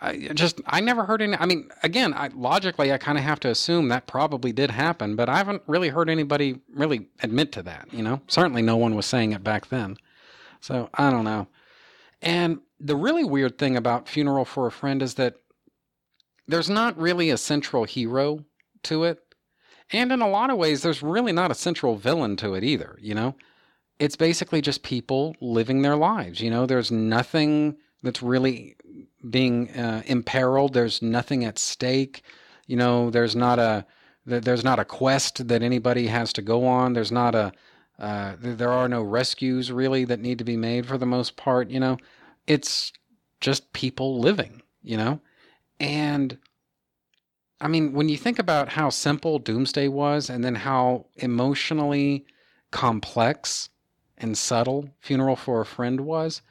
I 0.00 0.28
just, 0.34 0.60
I 0.66 0.80
never 0.80 1.04
heard 1.04 1.22
any, 1.22 1.36
I 1.36 1.46
mean, 1.46 1.70
again, 1.82 2.12
I, 2.14 2.28
logically, 2.34 2.92
I 2.92 2.98
kind 2.98 3.18
of 3.18 3.24
have 3.24 3.40
to 3.40 3.48
assume 3.48 3.88
that 3.88 4.06
probably 4.06 4.52
did 4.52 4.70
happen, 4.70 5.16
but 5.16 5.28
I 5.28 5.38
haven't 5.38 5.62
really 5.66 5.88
heard 5.88 6.10
anybody 6.10 6.60
really 6.72 7.08
admit 7.22 7.52
to 7.52 7.62
that, 7.62 7.88
you 7.92 8.02
know? 8.02 8.20
Certainly 8.28 8.62
no 8.62 8.76
one 8.76 8.94
was 8.94 9.06
saying 9.06 9.32
it 9.32 9.42
back 9.42 9.68
then. 9.68 9.96
So 10.60 10.90
I 10.94 11.10
don't 11.10 11.24
know. 11.24 11.48
And 12.20 12.60
the 12.80 12.96
really 12.96 13.24
weird 13.24 13.58
thing 13.58 13.76
about 13.76 14.08
Funeral 14.08 14.44
for 14.44 14.66
a 14.66 14.72
Friend 14.72 15.02
is 15.02 15.14
that 15.14 15.36
there's 16.46 16.70
not 16.70 16.98
really 16.98 17.30
a 17.30 17.38
central 17.38 17.84
hero 17.84 18.44
to 18.84 19.04
it. 19.04 19.22
And 19.92 20.12
in 20.12 20.20
a 20.20 20.28
lot 20.28 20.50
of 20.50 20.58
ways, 20.58 20.82
there's 20.82 21.02
really 21.02 21.32
not 21.32 21.50
a 21.50 21.54
central 21.54 21.96
villain 21.96 22.36
to 22.36 22.54
it 22.54 22.64
either, 22.64 22.98
you 23.00 23.14
know? 23.14 23.34
It's 23.98 24.16
basically 24.16 24.60
just 24.60 24.82
people 24.82 25.36
living 25.40 25.82
their 25.82 25.96
lives, 25.96 26.40
you 26.40 26.50
know? 26.50 26.66
There's 26.66 26.90
nothing 26.90 27.76
that's 28.02 28.22
really 28.22 28.75
being 29.30 29.70
uh, 29.70 30.02
imperiled. 30.06 30.72
There's 30.72 31.02
nothing 31.02 31.44
at 31.44 31.58
stake. 31.58 32.22
You 32.66 32.76
know, 32.76 33.10
there's 33.10 33.36
not 33.36 33.58
a 33.58 33.86
there's 34.24 34.64
not 34.64 34.80
a 34.80 34.84
quest 34.84 35.46
that 35.46 35.62
anybody 35.62 36.08
has 36.08 36.32
to 36.32 36.42
go 36.42 36.66
on. 36.66 36.92
There's 36.92 37.12
not 37.12 37.34
a 37.34 37.52
uh, 37.98 38.34
there 38.38 38.72
are 38.72 38.88
no 38.88 39.02
rescues 39.02 39.72
really 39.72 40.04
that 40.04 40.20
need 40.20 40.38
to 40.38 40.44
be 40.44 40.56
made 40.56 40.86
for 40.86 40.98
the 40.98 41.06
most 41.06 41.36
part. 41.36 41.70
You 41.70 41.80
know, 41.80 41.98
it's 42.46 42.92
just 43.40 43.72
people 43.72 44.18
living. 44.18 44.62
You 44.82 44.96
know, 44.96 45.20
and 45.80 46.38
I 47.60 47.68
mean, 47.68 47.92
when 47.92 48.08
you 48.08 48.16
think 48.16 48.38
about 48.38 48.70
how 48.70 48.90
simple 48.90 49.38
Doomsday 49.38 49.88
was, 49.88 50.28
and 50.28 50.44
then 50.44 50.54
how 50.54 51.06
emotionally 51.16 52.26
complex 52.70 53.70
and 54.18 54.36
subtle 54.36 54.90
Funeral 55.00 55.36
for 55.36 55.60
a 55.60 55.66
Friend 55.66 56.00
was, 56.00 56.42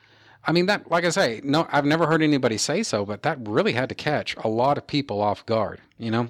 I 0.45 0.51
mean 0.51 0.67
that 0.67 0.89
like 0.89 1.05
I 1.05 1.09
say, 1.09 1.41
no 1.43 1.67
I've 1.71 1.85
never 1.85 2.07
heard 2.07 2.21
anybody 2.21 2.57
say 2.57 2.83
so, 2.83 3.05
but 3.05 3.23
that 3.23 3.37
really 3.47 3.73
had 3.73 3.89
to 3.89 3.95
catch 3.95 4.35
a 4.37 4.47
lot 4.47 4.77
of 4.77 4.87
people 4.87 5.21
off 5.21 5.45
guard, 5.45 5.81
you 5.97 6.11
know? 6.11 6.29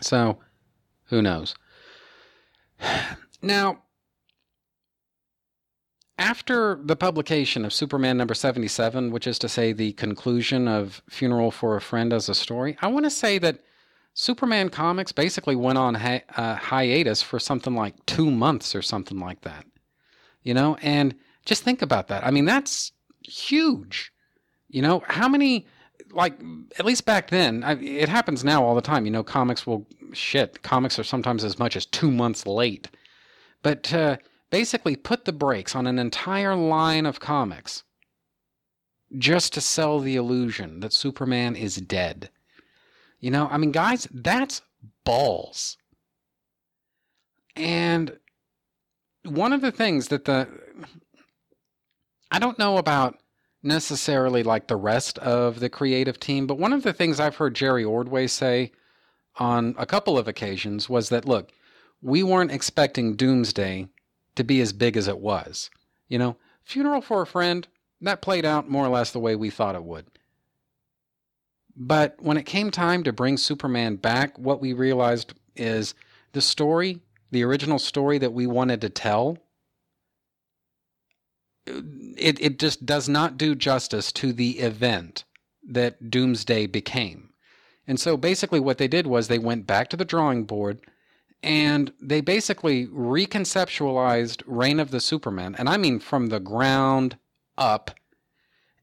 So, 0.00 0.38
who 1.06 1.22
knows? 1.22 1.54
Now, 3.40 3.82
after 6.18 6.80
the 6.82 6.96
publication 6.96 7.64
of 7.64 7.72
Superman 7.72 8.16
number 8.16 8.34
77, 8.34 9.12
which 9.12 9.28
is 9.28 9.38
to 9.38 9.48
say 9.48 9.72
the 9.72 9.92
conclusion 9.92 10.66
of 10.66 11.00
Funeral 11.08 11.52
for 11.52 11.76
a 11.76 11.80
Friend 11.80 12.12
as 12.12 12.28
a 12.28 12.34
story, 12.34 12.76
I 12.82 12.88
want 12.88 13.04
to 13.04 13.10
say 13.10 13.38
that 13.38 13.60
Superman 14.14 14.68
comics 14.68 15.12
basically 15.12 15.54
went 15.54 15.78
on 15.78 15.94
hi- 15.94 16.24
uh, 16.36 16.56
hiatus 16.56 17.22
for 17.22 17.38
something 17.38 17.74
like 17.76 18.04
two 18.06 18.32
months 18.32 18.74
or 18.74 18.82
something 18.82 19.20
like 19.20 19.42
that. 19.42 19.64
You 20.42 20.54
know, 20.54 20.76
and 20.82 21.14
just 21.44 21.62
think 21.62 21.82
about 21.82 22.08
that. 22.08 22.26
I 22.26 22.32
mean, 22.32 22.44
that's 22.44 22.90
huge. 23.28 24.12
You 24.68 24.82
know, 24.82 25.02
how 25.06 25.28
many, 25.28 25.66
like, 26.10 26.38
at 26.78 26.84
least 26.84 27.04
back 27.04 27.30
then, 27.30 27.62
I, 27.64 27.72
it 27.80 28.08
happens 28.08 28.44
now 28.44 28.64
all 28.64 28.74
the 28.74 28.80
time. 28.80 29.04
You 29.04 29.10
know, 29.10 29.22
comics 29.22 29.66
will, 29.66 29.86
shit, 30.12 30.62
comics 30.62 30.98
are 30.98 31.04
sometimes 31.04 31.44
as 31.44 31.58
much 31.58 31.76
as 31.76 31.86
two 31.86 32.10
months 32.10 32.46
late. 32.46 32.88
But 33.62 33.92
uh, 33.92 34.16
basically, 34.50 34.96
put 34.96 35.24
the 35.24 35.32
brakes 35.32 35.74
on 35.74 35.86
an 35.86 35.98
entire 35.98 36.54
line 36.54 37.06
of 37.06 37.20
comics 37.20 37.84
just 39.16 39.54
to 39.54 39.60
sell 39.60 40.00
the 40.00 40.16
illusion 40.16 40.80
that 40.80 40.92
Superman 40.92 41.56
is 41.56 41.76
dead. 41.76 42.30
You 43.20 43.30
know, 43.30 43.48
I 43.50 43.58
mean, 43.58 43.72
guys, 43.72 44.06
that's 44.12 44.62
balls. 45.04 45.76
And 47.56 48.18
one 49.24 49.52
of 49.52 49.60
the 49.60 49.72
things 49.72 50.08
that 50.08 50.26
the 50.26 50.48
I 52.30 52.38
don't 52.38 52.58
know 52.58 52.78
about 52.78 53.18
necessarily 53.62 54.42
like 54.42 54.66
the 54.66 54.76
rest 54.76 55.18
of 55.18 55.60
the 55.60 55.68
creative 55.68 56.20
team, 56.20 56.46
but 56.46 56.58
one 56.58 56.72
of 56.72 56.82
the 56.82 56.92
things 56.92 57.18
I've 57.18 57.36
heard 57.36 57.54
Jerry 57.54 57.84
Ordway 57.84 58.26
say 58.26 58.72
on 59.36 59.74
a 59.78 59.86
couple 59.86 60.18
of 60.18 60.28
occasions 60.28 60.88
was 60.88 61.08
that 61.08 61.24
look, 61.24 61.50
we 62.02 62.22
weren't 62.22 62.52
expecting 62.52 63.16
Doomsday 63.16 63.88
to 64.36 64.44
be 64.44 64.60
as 64.60 64.72
big 64.72 64.96
as 64.96 65.08
it 65.08 65.18
was. 65.18 65.70
You 66.08 66.18
know, 66.18 66.36
Funeral 66.62 67.00
for 67.00 67.22
a 67.22 67.26
Friend, 67.26 67.66
that 68.00 68.22
played 68.22 68.44
out 68.44 68.70
more 68.70 68.84
or 68.84 68.90
less 68.90 69.10
the 69.10 69.18
way 69.18 69.34
we 69.34 69.50
thought 69.50 69.74
it 69.74 69.84
would. 69.84 70.06
But 71.74 72.16
when 72.20 72.36
it 72.36 72.46
came 72.46 72.70
time 72.70 73.02
to 73.04 73.12
bring 73.12 73.36
Superman 73.36 73.96
back, 73.96 74.38
what 74.38 74.60
we 74.60 74.72
realized 74.72 75.34
is 75.56 75.94
the 76.32 76.40
story, 76.40 77.00
the 77.30 77.44
original 77.44 77.78
story 77.78 78.18
that 78.18 78.32
we 78.32 78.46
wanted 78.46 78.80
to 78.80 78.88
tell, 78.88 79.38
it, 82.18 82.40
it 82.40 82.58
just 82.58 82.86
does 82.86 83.08
not 83.08 83.38
do 83.38 83.54
justice 83.54 84.12
to 84.12 84.32
the 84.32 84.58
event 84.58 85.24
that 85.68 86.10
Doomsday 86.10 86.66
became. 86.66 87.30
And 87.86 87.98
so 87.98 88.16
basically, 88.16 88.60
what 88.60 88.78
they 88.78 88.88
did 88.88 89.06
was 89.06 89.28
they 89.28 89.38
went 89.38 89.66
back 89.66 89.88
to 89.90 89.96
the 89.96 90.04
drawing 90.04 90.44
board 90.44 90.80
and 91.42 91.92
they 92.00 92.20
basically 92.20 92.86
reconceptualized 92.86 94.42
Reign 94.46 94.80
of 94.80 94.90
the 94.90 95.00
Superman, 95.00 95.54
and 95.56 95.68
I 95.68 95.76
mean 95.76 96.00
from 96.00 96.26
the 96.26 96.40
ground 96.40 97.16
up. 97.56 97.92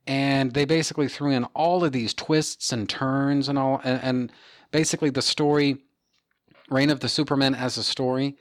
And 0.08 0.54
they 0.54 0.66
basically 0.66 1.08
threw 1.08 1.32
in 1.32 1.46
all 1.56 1.84
of 1.84 1.92
these 1.92 2.14
twists 2.14 2.72
and 2.72 2.88
turns 2.88 3.50
and 3.50 3.58
all, 3.58 3.82
and, 3.84 4.02
and 4.04 4.32
basically 4.72 5.10
the 5.10 5.22
story, 5.22 5.78
Reign 6.70 6.92
of 6.92 7.00
the 7.00 7.10
Superman 7.10 7.56
as 7.56 7.78
a 7.78 7.84
story, 7.84 8.38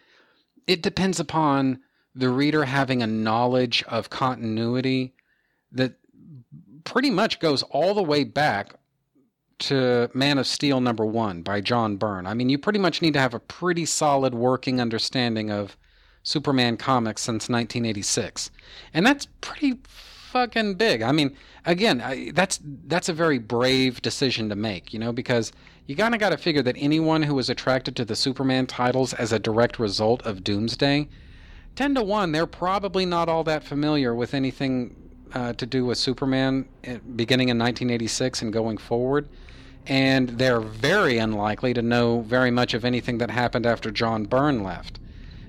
it 0.67 0.83
depends 0.83 1.19
upon 1.19 1.81
the 2.15 2.29
reader 2.29 2.65
having 2.65 3.03
a 3.03 3.07
knowledge 3.07 3.83
of 3.89 4.11
continuity 4.11 5.15
that 5.73 5.95
pretty 6.85 7.11
much 7.11 7.41
goes 7.41 7.63
all 7.65 7.95
the 7.95 8.03
way 8.03 8.25
back 8.25 8.75
to 9.59 10.11
Man 10.15 10.39
of 10.39 10.47
Steel 10.47 10.81
number 10.81 11.05
one 11.05 11.43
by 11.43 11.61
John 11.61 11.97
Byrne. 11.97 12.27
I 12.27 12.35
mean, 12.35 12.49
you 12.49 12.59
pretty 12.59 12.79
much 12.79 13.03
need 13.03 13.15
to 13.15 13.21
have 13.21 13.35
a 13.35 13.41
pretty 13.41 13.87
solid 13.87 14.35
working 14.35 14.81
understanding 14.81 15.51
of 15.51 15.77
Superman 16.23 16.77
comics 16.77 17.23
since 17.23 17.49
1986. 17.49 18.51
And 18.93 19.07
that's 19.07 19.27
pretty 19.41 19.79
fucking 19.85 20.75
big. 20.75 21.03
I 21.03 21.13
mean, 21.13 21.37
again, 21.65 22.01
I, 22.01 22.33
that's 22.35 22.61
that's 22.87 23.09
a 23.09 23.13
very 23.13 23.39
brave 23.39 24.03
decision 24.03 24.49
to 24.49 24.57
make, 24.57 24.93
you 24.93 24.99
know, 24.99 25.13
because 25.13 25.53
you 25.87 25.95
kind 25.95 26.15
of 26.15 26.21
got 26.21 26.31
to 26.31 26.37
figure 26.37 26.63
that 26.63 26.77
anyone 26.79 27.23
who 27.23 27.35
was 27.35 27.49
attracted 27.49 27.95
to 27.97 28.05
the 28.05 28.17
Superman 28.17 28.67
titles 28.67 29.15
as 29.15 29.33
a 29.33 29.39
direct 29.39 29.79
result 29.79 30.23
of 30.23 30.43
Doomsday 30.43 31.09
10 31.77 31.97
to 31.97 32.03
1, 32.03 32.33
they're 32.33 32.47
probably 32.47 33.05
not 33.05 33.29
all 33.29 33.45
that 33.45 33.65
familiar 33.65 34.15
with 34.15 34.35
anything 34.35 34.95
uh, 35.33 35.53
to 35.55 35.67
do 35.67 35.85
with 35.85 35.99
Superman 35.99 36.69
eh, 36.85 36.99
beginning 37.17 37.49
in 37.49 37.59
1986 37.59 38.43
and 38.43 38.53
going 38.53 38.79
forward. 38.79 39.29
And 39.87 40.31
they're 40.31 40.61
very 40.61 41.19
unlikely 41.19 41.75
to 41.75 41.83
know 41.83 42.21
very 42.21 42.51
much 42.51 42.75
of 42.75 42.85
anything 42.85 43.19
that 43.19 43.31
happened 43.31 43.67
after 43.67 43.91
John 43.91 44.25
Byrne 44.25 44.63
left. 44.63 45.01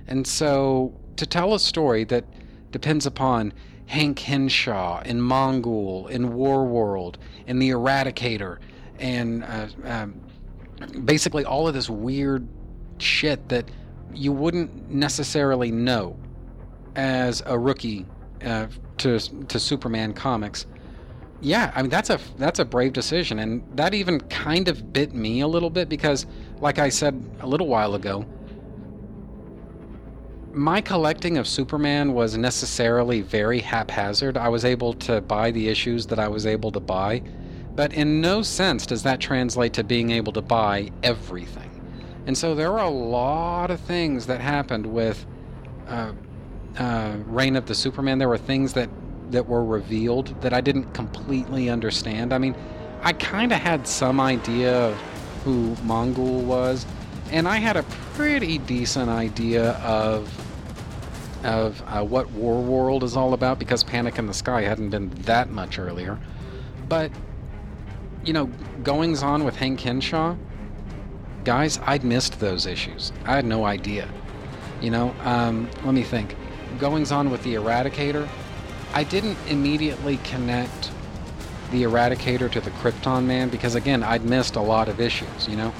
And 0.07 0.25
so, 0.27 0.93
to 1.15 1.25
tell 1.25 1.53
a 1.53 1.59
story 1.59 2.03
that 2.05 2.25
depends 2.71 3.05
upon 3.05 3.53
Hank 3.85 4.19
Henshaw 4.19 5.01
in 5.03 5.21
Mongul, 5.21 6.09
in 6.09 6.31
Warworld, 6.31 7.15
in 7.47 7.59
The 7.59 7.69
Eradicator, 7.69 8.57
and 8.99 9.43
uh, 9.43 9.67
um, 9.85 10.19
basically 11.05 11.45
all 11.45 11.67
of 11.67 11.73
this 11.73 11.89
weird 11.89 12.47
shit 12.97 13.47
that 13.49 13.69
you 14.13 14.31
wouldn't 14.31 14.89
necessarily 14.89 15.71
know 15.71 16.17
as 16.95 17.43
a 17.45 17.57
rookie 17.57 18.05
uh, 18.43 18.67
to 18.97 19.19
to 19.19 19.59
Superman 19.59 20.13
comics. 20.13 20.65
Yeah, 21.41 21.71
I 21.75 21.81
mean 21.81 21.91
that's 21.91 22.09
a 22.09 22.19
that's 22.37 22.59
a 22.59 22.65
brave 22.65 22.93
decision, 22.93 23.39
and 23.39 23.63
that 23.75 23.93
even 23.93 24.19
kind 24.21 24.67
of 24.67 24.93
bit 24.93 25.13
me 25.13 25.41
a 25.41 25.47
little 25.47 25.69
bit 25.69 25.89
because, 25.89 26.25
like 26.59 26.79
I 26.79 26.89
said 26.89 27.21
a 27.41 27.47
little 27.47 27.67
while 27.67 27.95
ago, 27.95 28.25
my 30.53 30.79
collecting 30.79 31.37
of 31.37 31.47
Superman 31.47 32.13
was 32.13 32.37
necessarily 32.37 33.21
very 33.21 33.59
haphazard. 33.59 34.37
I 34.37 34.47
was 34.47 34.63
able 34.63 34.93
to 34.93 35.19
buy 35.21 35.51
the 35.51 35.67
issues 35.67 36.07
that 36.07 36.19
I 36.19 36.29
was 36.29 36.45
able 36.45 36.71
to 36.71 36.79
buy, 36.79 37.21
but 37.75 37.93
in 37.93 38.21
no 38.21 38.41
sense 38.41 38.85
does 38.85 39.03
that 39.03 39.19
translate 39.19 39.73
to 39.73 39.83
being 39.83 40.11
able 40.11 40.31
to 40.33 40.41
buy 40.41 40.91
everything. 41.03 41.74
And 42.27 42.37
so 42.37 42.55
there 42.55 42.71
were 42.71 42.79
a 42.79 42.89
lot 42.89 43.69
of 43.71 43.79
things 43.79 44.25
that 44.27 44.41
happened 44.41 44.85
with 44.85 45.25
uh, 45.87 46.13
uh, 46.77 47.17
Reign 47.25 47.55
of 47.55 47.65
the 47.67 47.75
Superman. 47.75 48.17
There 48.17 48.29
were 48.29 48.37
things 48.37 48.73
that 48.73 48.89
that 49.31 49.47
were 49.47 49.65
revealed 49.65 50.39
that 50.41 50.53
I 50.53 50.61
didn't 50.61 50.93
completely 50.93 51.69
understand. 51.69 52.31
I 52.31 52.37
mean, 52.37 52.55
I 53.01 53.11
kind 53.13 53.51
of 53.51 53.59
had 53.59 53.87
some 53.87 54.19
idea 54.19 54.73
of 54.75 54.95
who 55.43 55.75
Mongul 55.83 56.43
was, 56.43 56.85
and 57.31 57.47
I 57.47 57.57
had 57.57 57.75
a 57.75 57.83
pretty 58.13 58.59
decent 58.59 59.09
idea 59.09 59.71
of 59.77 60.29
of 61.43 61.81
uh, 61.87 62.03
what 62.03 62.29
War 62.31 62.61
World 62.61 63.03
is 63.03 63.15
all 63.15 63.33
about 63.33 63.59
because 63.59 63.83
Panic 63.83 64.17
in 64.17 64.25
the 64.25 64.33
Sky 64.33 64.61
hadn't 64.61 64.89
been 64.89 65.09
that 65.23 65.49
much 65.49 65.77
earlier. 65.77 66.19
But, 66.89 67.11
you 68.23 68.33
know, 68.33 68.47
goings 68.83 69.21
on 69.21 69.43
with 69.43 69.55
Hank 69.55 69.79
Henshaw, 69.79 70.35
guys, 71.45 71.79
I'd 71.85 72.03
missed 72.03 72.39
those 72.39 72.65
issues. 72.65 73.13
I 73.23 73.35
had 73.35 73.45
no 73.45 73.65
idea. 73.65 74.09
You 74.81 74.89
know, 74.89 75.15
um, 75.21 75.69
let 75.85 75.93
me 75.93 76.03
think. 76.03 76.35
Goings 76.79 77.11
on 77.11 77.29
with 77.29 77.41
the 77.43 77.53
Eradicator, 77.53 78.27
I 78.93 79.03
didn't 79.03 79.37
immediately 79.47 80.17
connect 80.17 80.91
the 81.71 81.83
Eradicator 81.83 82.51
to 82.51 82.59
the 82.59 82.71
Krypton 82.71 83.25
Man 83.25 83.49
because, 83.49 83.75
again, 83.75 84.03
I'd 84.03 84.25
missed 84.25 84.55
a 84.55 84.61
lot 84.61 84.89
of 84.89 84.99
issues, 84.99 85.47
you 85.47 85.55
know? 85.55 85.73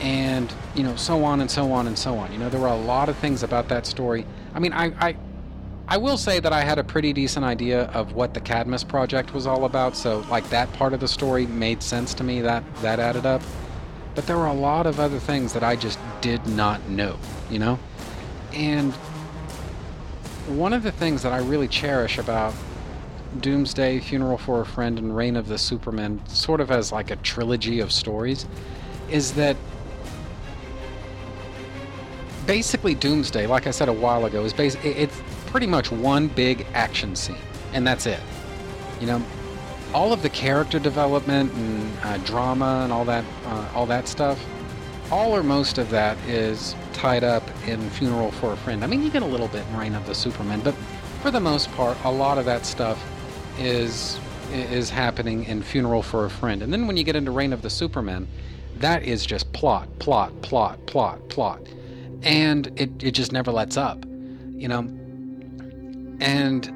And, 0.00 0.52
you 0.74 0.82
know, 0.82 0.94
so 0.96 1.24
on 1.24 1.40
and 1.40 1.50
so 1.50 1.72
on 1.72 1.86
and 1.86 1.98
so 1.98 2.18
on. 2.18 2.30
You 2.32 2.38
know, 2.38 2.50
there 2.50 2.60
were 2.60 2.66
a 2.66 2.76
lot 2.76 3.08
of 3.08 3.16
things 3.16 3.42
about 3.42 3.68
that 3.68 3.86
story. 3.86 4.26
I 4.54 4.58
mean, 4.58 4.72
I, 4.72 4.92
I, 5.00 5.16
I 5.88 5.96
will 5.96 6.18
say 6.18 6.38
that 6.40 6.52
I 6.52 6.62
had 6.62 6.78
a 6.78 6.84
pretty 6.84 7.12
decent 7.12 7.46
idea 7.46 7.84
of 7.86 8.12
what 8.12 8.34
the 8.34 8.40
Cadmus 8.40 8.84
project 8.84 9.32
was 9.32 9.46
all 9.46 9.64
about, 9.64 9.96
so, 9.96 10.20
like, 10.30 10.48
that 10.50 10.70
part 10.74 10.92
of 10.92 11.00
the 11.00 11.08
story 11.08 11.46
made 11.46 11.82
sense 11.82 12.12
to 12.14 12.24
me, 12.24 12.42
that, 12.42 12.62
that 12.82 13.00
added 13.00 13.24
up. 13.24 13.40
But 14.16 14.26
there 14.26 14.38
were 14.38 14.46
a 14.46 14.52
lot 14.52 14.86
of 14.86 14.98
other 14.98 15.20
things 15.20 15.52
that 15.52 15.62
I 15.62 15.76
just 15.76 15.98
did 16.22 16.44
not 16.48 16.88
know, 16.88 17.18
you 17.50 17.60
know? 17.60 17.78
And 18.52 18.92
one 20.48 20.72
of 20.72 20.82
the 20.82 20.90
things 20.90 21.22
that 21.22 21.32
I 21.32 21.38
really 21.38 21.68
cherish 21.68 22.18
about 22.18 22.54
Doomsday, 23.40 24.00
Funeral 24.00 24.38
for 24.38 24.62
a 24.62 24.66
Friend, 24.66 24.98
and 24.98 25.14
Reign 25.14 25.36
of 25.36 25.48
the 25.48 25.58
Superman, 25.58 26.20
sort 26.28 26.60
of 26.60 26.70
as 26.70 26.90
like 26.90 27.10
a 27.10 27.16
trilogy 27.16 27.80
of 27.80 27.92
stories, 27.92 28.46
is 29.10 29.32
that 29.34 29.56
basically 32.46 32.94
Doomsday, 32.94 33.46
like 33.46 33.66
I 33.66 33.70
said 33.70 33.88
a 33.88 33.92
while 33.92 34.24
ago, 34.24 34.44
is 34.44 34.54
bas- 34.54 34.76
it's 34.82 35.20
pretty 35.46 35.66
much 35.66 35.92
one 35.92 36.28
big 36.28 36.66
action 36.72 37.14
scene, 37.16 37.36
and 37.74 37.86
that's 37.86 38.06
it. 38.06 38.20
You 39.00 39.08
know, 39.08 39.22
all 39.94 40.12
of 40.12 40.22
the 40.22 40.30
character 40.30 40.78
development 40.78 41.52
and 41.52 41.98
uh, 42.02 42.18
drama 42.18 42.82
and 42.84 42.92
all 42.92 43.04
that, 43.04 43.24
uh, 43.46 43.68
all 43.74 43.86
that 43.86 44.08
stuff, 44.08 44.44
all 45.10 45.34
or 45.34 45.42
most 45.42 45.78
of 45.78 45.90
that 45.90 46.18
is 46.26 46.74
tied 46.92 47.24
up 47.24 47.42
in 47.66 47.88
Funeral 47.90 48.30
for 48.32 48.52
a 48.52 48.56
Friend. 48.56 48.82
I 48.82 48.86
mean, 48.86 49.02
you 49.02 49.10
get 49.10 49.22
a 49.22 49.26
little 49.26 49.48
bit 49.48 49.64
in 49.66 49.76
Reign 49.76 49.94
of 49.94 50.06
the 50.06 50.14
Supermen, 50.14 50.60
but 50.60 50.74
for 51.22 51.30
the 51.30 51.40
most 51.40 51.70
part, 51.72 51.96
a 52.04 52.10
lot 52.10 52.38
of 52.38 52.44
that 52.44 52.66
stuff 52.66 53.02
is 53.58 54.18
is 54.52 54.90
happening 54.90 55.44
in 55.44 55.60
Funeral 55.62 56.02
for 56.02 56.24
a 56.24 56.30
Friend. 56.30 56.62
And 56.62 56.72
then 56.72 56.86
when 56.86 56.96
you 56.96 57.04
get 57.04 57.16
into 57.16 57.30
Reign 57.32 57.52
of 57.52 57.62
the 57.62 57.70
Superman, 57.70 58.28
that 58.76 59.02
is 59.02 59.26
just 59.26 59.52
plot, 59.52 59.88
plot, 59.98 60.40
plot, 60.42 60.84
plot, 60.86 61.28
plot. 61.28 61.60
And 62.22 62.68
it, 62.76 62.90
it 63.02 63.10
just 63.12 63.32
never 63.32 63.50
lets 63.50 63.76
up, 63.76 64.04
you 64.54 64.68
know. 64.68 64.80
And, 66.20 66.72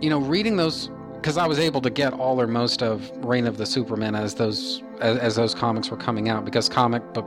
you 0.00 0.10
know, 0.10 0.18
reading 0.18 0.56
those, 0.56 0.90
because 1.22 1.38
I 1.38 1.46
was 1.46 1.60
able 1.60 1.80
to 1.82 1.90
get 1.90 2.12
all 2.14 2.40
or 2.40 2.48
most 2.48 2.82
of 2.82 3.08
Reign 3.24 3.46
of 3.46 3.56
the 3.56 3.64
Supermen 3.64 4.16
as 4.16 4.34
those 4.34 4.82
as, 5.00 5.18
as 5.18 5.36
those 5.36 5.54
comics 5.54 5.88
were 5.88 5.96
coming 5.96 6.28
out, 6.28 6.44
because 6.44 6.68
comic 6.68 7.02
book 7.14 7.24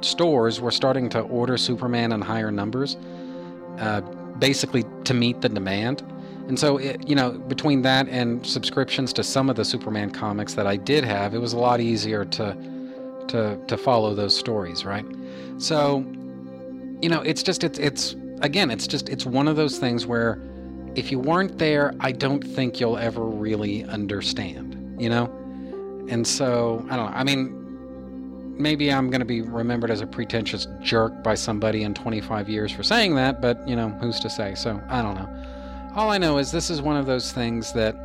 stores 0.00 0.60
were 0.60 0.70
starting 0.70 1.08
to 1.08 1.20
order 1.22 1.58
Superman 1.58 2.12
in 2.12 2.20
higher 2.20 2.52
numbers, 2.52 2.96
uh, 3.78 4.00
basically 4.38 4.84
to 5.04 5.12
meet 5.12 5.40
the 5.40 5.48
demand. 5.48 6.02
And 6.46 6.56
so, 6.56 6.76
it, 6.76 7.08
you 7.08 7.16
know, 7.16 7.32
between 7.32 7.82
that 7.82 8.08
and 8.08 8.46
subscriptions 8.46 9.12
to 9.14 9.24
some 9.24 9.50
of 9.50 9.56
the 9.56 9.64
Superman 9.64 10.10
comics 10.10 10.54
that 10.54 10.68
I 10.68 10.76
did 10.76 11.02
have, 11.02 11.34
it 11.34 11.38
was 11.38 11.52
a 11.52 11.58
lot 11.58 11.80
easier 11.80 12.24
to 12.24 12.56
to 13.26 13.58
to 13.66 13.76
follow 13.76 14.14
those 14.14 14.36
stories, 14.36 14.84
right? 14.84 15.06
So, 15.58 16.06
you 17.00 17.08
know, 17.08 17.22
it's 17.22 17.42
just 17.42 17.64
it's 17.64 17.80
it's 17.80 18.14
again, 18.40 18.70
it's 18.70 18.86
just 18.86 19.08
it's 19.08 19.26
one 19.26 19.48
of 19.48 19.56
those 19.56 19.78
things 19.78 20.06
where 20.06 20.40
if 20.94 21.10
you 21.10 21.18
weren't 21.18 21.58
there, 21.58 21.94
I 22.00 22.12
don't 22.12 22.42
think 22.42 22.80
you'll 22.80 22.98
ever 22.98 23.24
really 23.24 23.84
understand, 23.84 24.96
you 25.00 25.08
know? 25.08 25.26
And 26.08 26.26
so, 26.26 26.84
I 26.90 26.96
don't 26.96 27.10
know. 27.10 27.16
I 27.16 27.24
mean, 27.24 28.56
maybe 28.58 28.92
I'm 28.92 29.08
going 29.08 29.20
to 29.20 29.26
be 29.26 29.40
remembered 29.40 29.90
as 29.90 30.00
a 30.00 30.06
pretentious 30.06 30.66
jerk 30.80 31.22
by 31.22 31.34
somebody 31.34 31.82
in 31.82 31.94
25 31.94 32.48
years 32.48 32.72
for 32.72 32.82
saying 32.82 33.14
that, 33.14 33.40
but, 33.40 33.66
you 33.66 33.76
know, 33.76 33.88
who's 33.88 34.20
to 34.20 34.30
say? 34.30 34.54
So, 34.54 34.80
I 34.88 35.02
don't 35.02 35.14
know. 35.14 35.28
All 35.94 36.10
I 36.10 36.18
know 36.18 36.38
is 36.38 36.50
this 36.50 36.70
is 36.70 36.82
one 36.82 36.96
of 36.96 37.06
those 37.06 37.32
things 37.32 37.72
that 37.72 37.96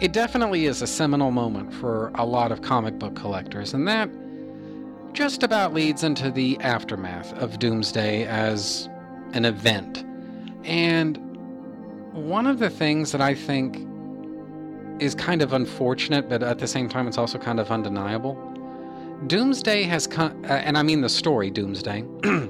it 0.00 0.12
definitely 0.12 0.66
is 0.66 0.82
a 0.82 0.86
seminal 0.86 1.30
moment 1.30 1.72
for 1.72 2.10
a 2.16 2.24
lot 2.24 2.52
of 2.52 2.60
comic 2.60 2.98
book 2.98 3.16
collectors, 3.16 3.72
and 3.72 3.88
that 3.88 4.10
just 5.14 5.42
about 5.42 5.72
leads 5.72 6.04
into 6.04 6.30
the 6.30 6.58
aftermath 6.60 7.32
of 7.34 7.58
Doomsday 7.58 8.26
as 8.26 8.90
an 9.32 9.46
event. 9.46 10.05
And 10.66 11.16
one 12.12 12.46
of 12.46 12.58
the 12.58 12.68
things 12.68 13.12
that 13.12 13.20
I 13.20 13.34
think 13.34 13.86
is 15.00 15.14
kind 15.14 15.42
of 15.42 15.52
unfortunate, 15.52 16.28
but 16.28 16.42
at 16.42 16.58
the 16.58 16.66
same 16.66 16.88
time, 16.88 17.06
it's 17.06 17.18
also 17.18 17.38
kind 17.38 17.60
of 17.60 17.70
undeniable. 17.70 18.34
Doomsday 19.26 19.84
has 19.84 20.06
come, 20.06 20.44
uh, 20.44 20.48
and 20.48 20.76
I 20.76 20.82
mean 20.82 21.00
the 21.00 21.08
story 21.08 21.50
Doomsday. 21.50 22.02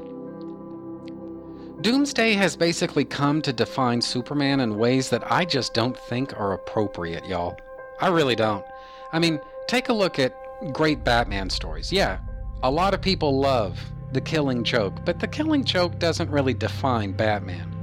Doomsday 1.83 2.33
has 2.33 2.57
basically 2.57 3.05
come 3.05 3.43
to 3.43 3.53
define 3.53 4.01
Superman 4.01 4.61
in 4.61 4.79
ways 4.79 5.11
that 5.11 5.31
I 5.31 5.45
just 5.45 5.75
don't 5.75 5.97
think 5.97 6.33
are 6.39 6.55
appropriate, 6.55 7.27
y'all. 7.27 7.59
I 8.01 8.09
really 8.09 8.35
don't. 8.35 8.65
I 9.13 9.19
mean, 9.19 9.39
take 9.69 9.89
a 9.91 9.93
look 9.93 10.19
at 10.19 10.35
great 10.73 11.05
Batman 11.05 11.51
stories. 11.51 11.93
Yeah, 11.93 12.19
a 12.63 12.71
lot 12.71 12.95
of 12.95 13.01
people 13.01 13.39
love 13.39 13.79
the 14.13 14.21
killing 14.21 14.65
joke, 14.65 15.05
but 15.05 15.21
the 15.21 15.29
killing 15.29 15.65
joke 15.65 15.99
doesn't 15.99 16.31
really 16.31 16.55
define 16.55 17.13
Batman. 17.13 17.76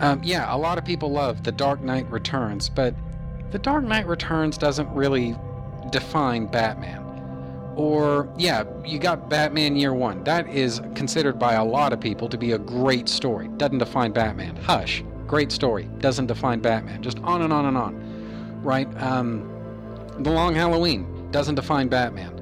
Um, 0.00 0.22
yeah, 0.22 0.54
a 0.54 0.56
lot 0.56 0.78
of 0.78 0.84
people 0.84 1.10
love 1.10 1.42
The 1.42 1.52
Dark 1.52 1.80
Knight 1.80 2.08
Returns, 2.10 2.68
but 2.68 2.94
The 3.50 3.58
Dark 3.58 3.84
Knight 3.84 4.06
Returns 4.06 4.56
doesn't 4.56 4.88
really 4.94 5.36
define 5.90 6.46
Batman. 6.46 7.04
Or, 7.76 8.28
yeah, 8.36 8.64
you 8.84 8.98
got 8.98 9.28
Batman 9.28 9.76
Year 9.76 9.94
One. 9.94 10.24
That 10.24 10.48
is 10.48 10.80
considered 10.94 11.38
by 11.38 11.54
a 11.54 11.64
lot 11.64 11.92
of 11.92 12.00
people 12.00 12.28
to 12.28 12.36
be 12.36 12.52
a 12.52 12.58
great 12.58 13.08
story. 13.08 13.48
Doesn't 13.56 13.78
define 13.78 14.12
Batman. 14.12 14.56
Hush, 14.56 15.04
great 15.26 15.52
story. 15.52 15.88
Doesn't 15.98 16.26
define 16.26 16.60
Batman. 16.60 17.02
Just 17.02 17.18
on 17.20 17.42
and 17.42 17.52
on 17.52 17.66
and 17.66 17.76
on. 17.76 18.62
Right? 18.62 18.88
Um, 19.00 19.48
the 20.18 20.30
Long 20.30 20.54
Halloween 20.54 21.30
doesn't 21.30 21.54
define 21.54 21.88
Batman. 21.88 22.34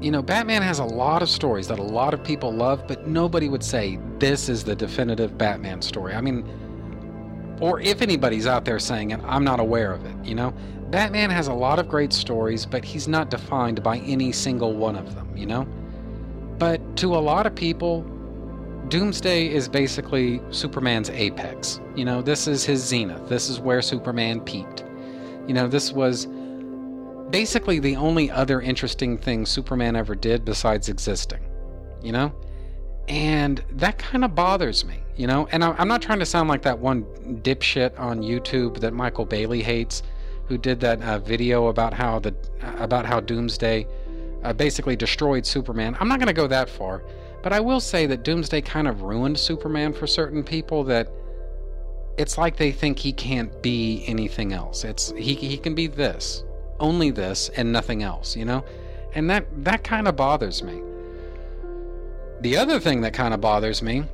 You 0.00 0.10
know, 0.10 0.20
Batman 0.20 0.62
has 0.62 0.80
a 0.80 0.84
lot 0.84 1.22
of 1.22 1.30
stories 1.30 1.68
that 1.68 1.78
a 1.78 1.82
lot 1.82 2.12
of 2.12 2.22
people 2.24 2.52
love, 2.52 2.86
but 2.88 3.06
nobody 3.06 3.48
would 3.48 3.62
say 3.62 3.98
this 4.18 4.48
is 4.48 4.64
the 4.64 4.74
definitive 4.74 5.38
Batman 5.38 5.80
story. 5.80 6.14
I 6.14 6.20
mean, 6.20 6.44
or 7.60 7.80
if 7.80 8.02
anybody's 8.02 8.46
out 8.46 8.64
there 8.64 8.78
saying 8.78 9.10
it, 9.10 9.20
I'm 9.24 9.44
not 9.44 9.60
aware 9.60 9.92
of 9.92 10.04
it, 10.04 10.14
you 10.24 10.34
know? 10.34 10.52
Batman 10.90 11.30
has 11.30 11.48
a 11.48 11.54
lot 11.54 11.78
of 11.78 11.88
great 11.88 12.12
stories, 12.12 12.64
but 12.64 12.84
he's 12.84 13.08
not 13.08 13.30
defined 13.30 13.82
by 13.82 13.98
any 13.98 14.30
single 14.30 14.74
one 14.74 14.96
of 14.96 15.14
them, 15.14 15.36
you 15.36 15.46
know? 15.46 15.66
But 16.58 16.96
to 16.98 17.16
a 17.16 17.18
lot 17.18 17.46
of 17.46 17.54
people, 17.54 18.02
Doomsday 18.88 19.48
is 19.48 19.68
basically 19.68 20.40
Superman's 20.50 21.10
apex. 21.10 21.80
You 21.96 22.04
know, 22.04 22.22
this 22.22 22.46
is 22.46 22.64
his 22.64 22.84
zenith. 22.84 23.28
This 23.28 23.48
is 23.48 23.58
where 23.58 23.82
Superman 23.82 24.40
peaked. 24.40 24.84
You 25.48 25.54
know, 25.54 25.66
this 25.66 25.92
was 25.92 26.26
basically 27.30 27.80
the 27.80 27.96
only 27.96 28.30
other 28.30 28.60
interesting 28.60 29.18
thing 29.18 29.44
Superman 29.44 29.96
ever 29.96 30.14
did 30.14 30.44
besides 30.44 30.88
existing. 30.88 31.40
You 32.02 32.12
know? 32.12 32.32
And 33.08 33.62
that 33.70 33.98
kind 33.98 34.24
of 34.24 34.34
bothers 34.34 34.84
me, 34.84 35.00
you 35.16 35.26
know? 35.26 35.46
And 35.52 35.62
I'm 35.62 35.88
not 35.88 36.02
trying 36.02 36.18
to 36.18 36.26
sound 36.26 36.48
like 36.48 36.62
that 36.62 36.78
one 36.78 37.04
dipshit 37.42 37.98
on 37.98 38.20
YouTube 38.20 38.80
that 38.80 38.92
Michael 38.92 39.24
Bailey 39.24 39.62
hates 39.62 40.02
who 40.48 40.58
did 40.58 40.80
that 40.80 41.02
uh, 41.02 41.18
video 41.18 41.66
about 41.66 41.92
how 41.92 42.18
the 42.18 42.34
about 42.78 43.04
how 43.04 43.20
Doomsday 43.20 43.86
uh, 44.42 44.52
basically 44.52 44.96
destroyed 44.96 45.44
Superman. 45.44 45.96
I'm 45.98 46.08
not 46.08 46.18
going 46.18 46.28
to 46.28 46.32
go 46.32 46.46
that 46.46 46.68
far, 46.68 47.02
but 47.42 47.52
I 47.52 47.60
will 47.60 47.80
say 47.80 48.06
that 48.06 48.22
Doomsday 48.22 48.60
kind 48.60 48.88
of 48.88 49.02
ruined 49.02 49.38
Superman 49.38 49.92
for 49.92 50.06
certain 50.06 50.44
people. 50.44 50.84
That 50.84 51.10
it's 52.16 52.38
like 52.38 52.56
they 52.56 52.72
think 52.72 52.98
he 52.98 53.12
can't 53.12 53.62
be 53.62 54.04
anything 54.06 54.52
else. 54.52 54.84
It's 54.84 55.12
he 55.16 55.34
he 55.34 55.58
can 55.58 55.74
be 55.74 55.86
this, 55.86 56.44
only 56.78 57.10
this, 57.10 57.48
and 57.50 57.72
nothing 57.72 58.02
else. 58.02 58.36
You 58.36 58.44
know, 58.44 58.64
and 59.14 59.28
that 59.30 59.46
that 59.64 59.82
kind 59.84 60.06
of 60.06 60.16
bothers 60.16 60.62
me. 60.62 60.80
The 62.46 62.56
other 62.56 62.78
thing 62.78 63.00
that 63.00 63.12
kind 63.12 63.34
of 63.34 63.40
bothers 63.40 63.82
me, 63.82 64.04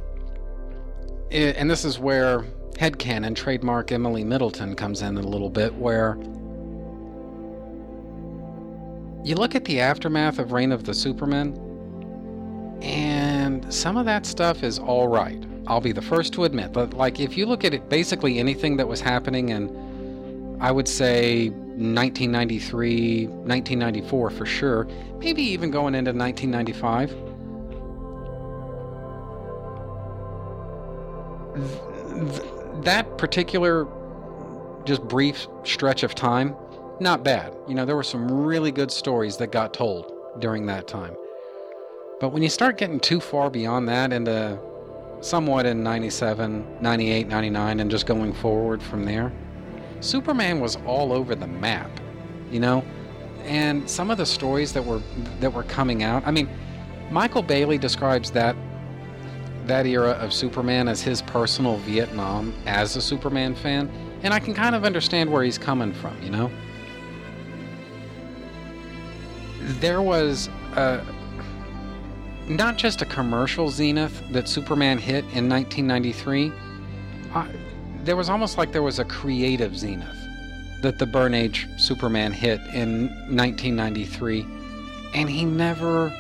and 1.31 1.69
this 1.69 1.85
is 1.85 1.99
where 1.99 2.47
headcanon 2.79 3.37
trademark 3.37 3.93
Emily 3.93 4.25
Middleton 4.25 4.75
comes 4.75 5.03
in 5.03 5.19
a 5.19 5.21
little 5.21 5.51
bit, 5.51 5.75
where 5.75 6.17
you 9.23 9.35
look 9.35 9.55
at 9.55 9.67
the 9.67 9.81
aftermath 9.81 10.39
of 10.39 10.53
Reign 10.53 10.73
of 10.73 10.85
the 10.85 10.95
Supermen, 10.95 11.59
and 12.81 13.71
some 13.71 13.99
of 13.99 14.07
that 14.07 14.25
stuff 14.25 14.63
is 14.63 14.79
all 14.79 15.09
right. 15.09 15.45
I'll 15.67 15.83
be 15.83 15.93
the 15.93 16.01
first 16.01 16.33
to 16.33 16.45
admit. 16.45 16.73
But, 16.73 16.95
like, 16.95 17.21
if 17.21 17.37
you 17.37 17.45
look 17.45 17.67
at 17.67 17.75
it, 17.75 17.91
basically 17.91 18.39
anything 18.39 18.79
that 18.79 18.89
was 18.89 19.03
happening 19.03 19.51
in, 19.51 20.57
I 20.59 20.71
would 20.71 20.89
say, 20.89 21.51
1993, 21.51 23.27
1994 23.27 24.31
for 24.31 24.47
sure, 24.47 24.89
maybe 25.19 25.43
even 25.43 25.71
going 25.71 25.95
into 25.95 26.15
1995 26.15 27.32
th- 31.55 32.43
that 32.83 33.19
particular 33.19 33.87
just 34.85 35.03
brief 35.05 35.47
stretch 35.65 36.03
of 36.03 36.15
time, 36.15 36.57
not 37.01 37.25
bad. 37.25 37.55
You 37.69 37.75
know, 37.75 37.85
there 37.85 37.97
were 37.97 38.03
some 38.03 38.31
really 38.31 38.73
good 38.73 38.91
stories 38.91 39.37
that 39.39 39.53
got 39.53 39.75
told 39.75 40.13
during 40.41 40.67
that 40.67 40.89
time. 40.89 41.15
But 42.21 42.31
when 42.31 42.43
you 42.43 42.49
start 42.49 42.79
getting 42.79 43.01
too 43.01 43.21
far 43.21 43.51
beyond 43.51 43.89
that 43.89 44.13
into 44.13 44.59
somewhat 45.21 45.67
in 45.67 45.83
97, 45.83 46.79
98, 46.81 47.29
99, 47.29 47.81
and 47.81 47.91
just 47.91 48.07
going 48.07 48.33
forward 48.33 48.83
from 48.83 49.05
there, 49.05 49.33
Superman 50.01 50.61
was 50.61 50.77
all 50.87 51.13
over 51.13 51.35
the 51.35 51.47
map, 51.47 51.91
you 52.51 52.61
know? 52.61 52.85
And 53.45 53.89
some 53.89 54.11
of 54.11 54.19
the 54.19 54.27
stories 54.27 54.73
that 54.73 54.85
were 54.85 55.01
that 55.41 55.53
were 55.53 55.65
coming 55.65 56.05
out, 56.05 56.23
I 56.27 56.31
mean, 56.31 56.49
Michael 57.11 57.43
Bailey 57.43 57.77
describes 57.77 58.31
that 58.33 58.55
that 59.67 59.87
era 59.87 60.13
of 60.13 60.33
Superman 60.33 60.89
as 60.89 61.03
his 61.03 61.23
personal 61.23 61.77
Vietnam 61.79 62.55
as 62.67 62.97
a 62.97 63.01
Superman 63.01 63.55
fan, 63.55 63.91
and 64.23 64.35
I 64.35 64.41
can 64.41 64.55
kind 64.55 64.75
of 64.75 64.85
understand 64.85 65.31
where 65.31 65.43
he's 65.43 65.59
coming 65.59 65.93
from, 65.93 66.21
you 66.23 66.31
know? 66.31 66.51
There 69.81 70.03
was 70.03 70.49
a, 70.75 71.05
not 72.49 72.77
just 72.77 73.03
a 73.03 73.07
commercial 73.07 73.69
zenith 73.69 74.23
that 74.33 74.49
Superman 74.49 74.99
hit 74.99 75.25
in 75.35 75.49
1993, 75.49 76.53
uh, 77.35 77.47
there 78.05 78.17
was 78.17 78.29
almost 78.29 78.59
like 78.59 78.73
there 78.73 78.83
was 78.83 78.99
a 78.99 79.05
creative 79.05 79.77
zenith 79.77 80.19
that 80.83 80.99
the 80.99 81.07
Byrne 81.07 81.35
Age 81.35 81.69
Superman 81.79 82.33
hit 82.33 82.61
in 82.75 83.07
1993, 83.35 84.45
and 85.15 85.31
he 85.31 85.45
never 85.45 86.13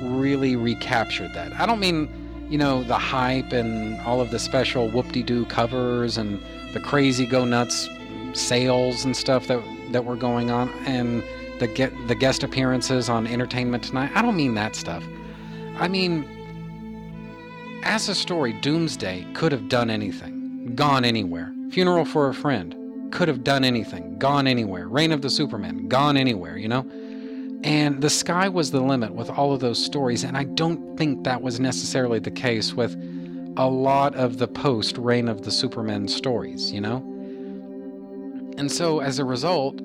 really 0.00 0.56
recaptured 0.56 1.32
that. 1.34 1.52
I 1.52 1.66
don't 1.66 1.78
mean 1.78 2.21
you 2.52 2.58
know, 2.58 2.82
the 2.84 2.98
hype 2.98 3.50
and 3.50 3.98
all 4.02 4.20
of 4.20 4.30
the 4.30 4.38
special 4.38 4.90
whoop-de-doo 4.90 5.46
covers 5.46 6.18
and 6.18 6.38
the 6.74 6.80
crazy 6.80 7.24
go 7.24 7.46
nuts 7.46 7.88
sales 8.34 9.06
and 9.06 9.16
stuff 9.16 9.46
that 9.46 9.62
that 9.90 10.04
were 10.04 10.16
going 10.16 10.50
on 10.50 10.68
and 10.84 11.24
the 11.60 11.66
get 11.66 11.90
the 12.08 12.14
guest 12.14 12.42
appearances 12.42 13.08
on 13.08 13.26
Entertainment 13.26 13.82
Tonight. 13.84 14.10
I 14.14 14.20
don't 14.20 14.36
mean 14.36 14.52
that 14.54 14.76
stuff. 14.76 15.02
I 15.78 15.88
mean 15.88 16.28
as 17.84 18.10
a 18.10 18.14
story, 18.14 18.52
Doomsday 18.60 19.26
could 19.32 19.52
have 19.52 19.70
done 19.70 19.88
anything, 19.88 20.74
gone 20.74 21.06
anywhere. 21.06 21.54
Funeral 21.70 22.04
for 22.04 22.28
a 22.28 22.34
Friend 22.34 22.76
could 23.12 23.28
have 23.28 23.42
done 23.42 23.64
anything, 23.64 24.18
gone 24.18 24.46
anywhere. 24.46 24.88
Reign 24.88 25.10
of 25.10 25.22
the 25.22 25.30
Supermen, 25.30 25.88
gone 25.88 26.18
anywhere, 26.18 26.58
you 26.58 26.68
know? 26.68 26.84
And 27.64 28.00
the 28.00 28.10
sky 28.10 28.48
was 28.48 28.72
the 28.72 28.80
limit 28.80 29.14
with 29.14 29.30
all 29.30 29.52
of 29.52 29.60
those 29.60 29.82
stories, 29.82 30.24
and 30.24 30.36
I 30.36 30.44
don't 30.44 30.96
think 30.96 31.24
that 31.24 31.42
was 31.42 31.60
necessarily 31.60 32.18
the 32.18 32.30
case 32.30 32.74
with 32.74 32.96
a 33.56 33.68
lot 33.68 34.14
of 34.16 34.38
the 34.38 34.48
post 34.48 34.98
Reign 34.98 35.28
of 35.28 35.42
the 35.42 35.50
Supermen 35.50 36.08
stories, 36.08 36.72
you 36.72 36.80
know? 36.80 36.96
And 38.58 38.70
so 38.70 39.00
as 39.00 39.18
a 39.18 39.24
result, 39.24 39.80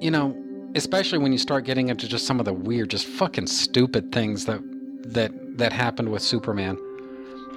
you 0.00 0.10
know, 0.10 0.36
especially 0.74 1.18
when 1.18 1.32
you 1.32 1.38
start 1.38 1.64
getting 1.64 1.88
into 1.88 2.06
just 2.06 2.26
some 2.26 2.38
of 2.38 2.44
the 2.44 2.52
weird, 2.52 2.90
just 2.90 3.06
fucking 3.06 3.46
stupid 3.46 4.12
things 4.12 4.44
that 4.44 4.60
that 5.12 5.32
that 5.58 5.72
happened 5.72 6.10
with 6.10 6.22
Superman. 6.22 6.76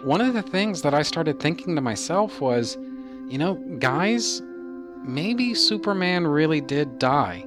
One 0.03 0.21
of 0.21 0.33
the 0.33 0.41
things 0.41 0.81
that 0.83 0.93
I 0.93 1.01
started 1.01 1.39
thinking 1.39 1.75
to 1.75 1.81
myself 1.81 2.39
was, 2.39 2.77
you 3.27 3.37
know, 3.37 3.55
guys, 3.79 4.41
maybe 5.03 5.53
Superman 5.53 6.25
really 6.25 6.61
did 6.61 6.97
die 6.97 7.45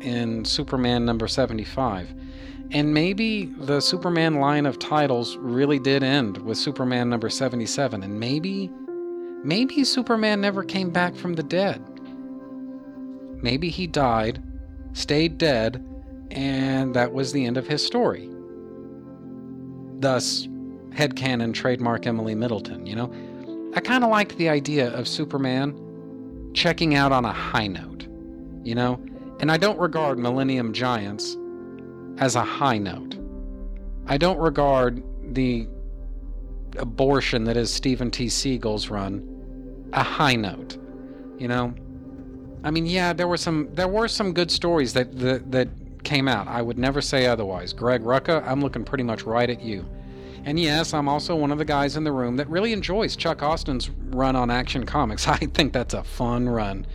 in 0.00 0.44
Superman 0.44 1.04
number 1.04 1.28
75. 1.28 2.14
And 2.72 2.92
maybe 2.92 3.46
the 3.46 3.80
Superman 3.80 4.36
line 4.36 4.66
of 4.66 4.78
titles 4.78 5.36
really 5.36 5.78
did 5.78 6.02
end 6.02 6.38
with 6.38 6.58
Superman 6.58 7.08
number 7.08 7.30
77. 7.30 8.02
And 8.02 8.18
maybe, 8.18 8.70
maybe 9.44 9.84
Superman 9.84 10.40
never 10.40 10.64
came 10.64 10.90
back 10.90 11.14
from 11.14 11.34
the 11.34 11.42
dead. 11.42 11.82
Maybe 13.42 13.70
he 13.70 13.86
died, 13.86 14.42
stayed 14.94 15.38
dead, 15.38 15.84
and 16.30 16.94
that 16.94 17.12
was 17.12 17.32
the 17.32 17.44
end 17.44 17.56
of 17.56 17.66
his 17.66 17.84
story. 17.84 18.28
Thus, 19.98 20.48
headcanon 20.90 21.54
trademark 21.54 22.06
Emily 22.06 22.34
Middleton, 22.34 22.86
you 22.86 22.96
know? 22.96 23.12
I 23.74 23.80
kind 23.80 24.02
of 24.02 24.10
liked 24.10 24.36
the 24.38 24.48
idea 24.48 24.90
of 24.92 25.06
Superman 25.06 26.50
checking 26.54 26.94
out 26.94 27.12
on 27.12 27.24
a 27.24 27.32
high 27.32 27.66
note, 27.66 28.06
you 28.64 28.74
know? 28.74 28.98
And 29.40 29.52
I 29.52 29.56
don't 29.56 29.78
regard 29.78 30.18
Millennium 30.18 30.72
Giants 30.72 31.36
as 32.18 32.36
a 32.36 32.42
high 32.42 32.78
note. 32.78 33.16
I 34.06 34.16
don't 34.16 34.38
regard 34.38 35.02
the 35.34 35.68
abortion 36.78 37.44
that 37.44 37.56
is 37.56 37.72
Steven 37.72 38.10
T. 38.10 38.26
Seagle's 38.26 38.88
run 38.88 39.32
a 39.92 40.02
high 40.02 40.36
note. 40.36 40.76
You 41.38 41.48
know? 41.48 41.74
I 42.64 42.70
mean, 42.70 42.86
yeah, 42.86 43.12
there 43.12 43.28
were 43.28 43.36
some 43.36 43.68
there 43.72 43.88
were 43.88 44.08
some 44.08 44.32
good 44.32 44.50
stories 44.50 44.92
that 44.94 45.18
that, 45.18 45.50
that 45.52 45.68
came 46.04 46.28
out. 46.28 46.48
I 46.48 46.62
would 46.62 46.78
never 46.78 47.00
say 47.00 47.26
otherwise. 47.26 47.72
Greg 47.72 48.02
Rucka, 48.02 48.46
I'm 48.46 48.60
looking 48.60 48.84
pretty 48.84 49.04
much 49.04 49.24
right 49.24 49.48
at 49.48 49.60
you. 49.60 49.84
And 50.44 50.60
yes, 50.60 50.94
I'm 50.94 51.08
also 51.08 51.34
one 51.34 51.50
of 51.50 51.58
the 51.58 51.64
guys 51.64 51.96
in 51.96 52.04
the 52.04 52.12
room 52.12 52.36
that 52.36 52.48
really 52.48 52.72
enjoys 52.72 53.16
Chuck 53.16 53.42
Austen's 53.42 53.90
run 53.90 54.36
on 54.36 54.50
Action 54.50 54.86
Comics. 54.86 55.26
I 55.28 55.38
think 55.38 55.72
that's 55.72 55.94
a 55.94 56.04
fun 56.04 56.48
run. 56.48 56.86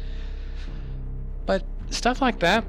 Stuff 1.91 2.21
like 2.21 2.39
that 2.39 2.65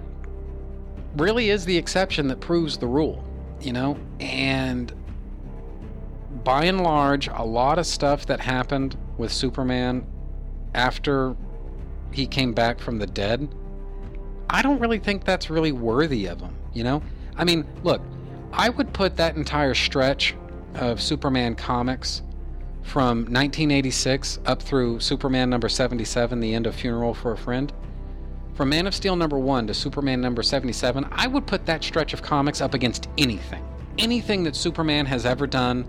really 1.16 1.50
is 1.50 1.64
the 1.64 1.76
exception 1.76 2.28
that 2.28 2.40
proves 2.40 2.76
the 2.76 2.86
rule, 2.86 3.24
you 3.60 3.72
know? 3.72 3.96
And 4.20 4.92
by 6.44 6.64
and 6.64 6.82
large, 6.82 7.28
a 7.28 7.44
lot 7.44 7.78
of 7.78 7.86
stuff 7.86 8.26
that 8.26 8.40
happened 8.40 8.96
with 9.16 9.32
Superman 9.32 10.06
after 10.74 11.36
he 12.12 12.26
came 12.26 12.52
back 12.52 12.80
from 12.80 12.98
the 12.98 13.06
dead, 13.06 13.48
I 14.50 14.60
don't 14.60 14.80
really 14.80 14.98
think 14.98 15.24
that's 15.24 15.48
really 15.48 15.72
worthy 15.72 16.26
of 16.26 16.40
him, 16.40 16.54
you 16.72 16.84
know? 16.84 17.02
I 17.36 17.44
mean, 17.44 17.66
look, 17.84 18.02
I 18.52 18.68
would 18.68 18.92
put 18.92 19.16
that 19.16 19.36
entire 19.36 19.74
stretch 19.74 20.34
of 20.74 21.00
Superman 21.00 21.54
comics 21.54 22.22
from 22.82 23.18
1986 23.20 24.40
up 24.46 24.60
through 24.60 25.00
Superman 25.00 25.48
number 25.48 25.68
77, 25.68 26.40
the 26.40 26.54
end 26.54 26.66
of 26.66 26.74
Funeral 26.74 27.14
for 27.14 27.32
a 27.32 27.36
Friend, 27.36 27.72
from 28.54 28.68
Man 28.68 28.86
of 28.86 28.94
Steel 28.94 29.16
number 29.16 29.38
1 29.38 29.66
to 29.68 29.74
Superman 29.74 30.20
number 30.20 30.42
77, 30.42 31.08
I 31.10 31.26
would 31.26 31.46
put 31.46 31.64
that 31.66 31.82
stretch 31.82 32.12
of 32.12 32.22
comics 32.22 32.60
up 32.60 32.74
against 32.74 33.08
anything. 33.16 33.64
Anything 33.98 34.44
that 34.44 34.56
Superman 34.56 35.06
has 35.06 35.24
ever 35.24 35.46
done, 35.46 35.86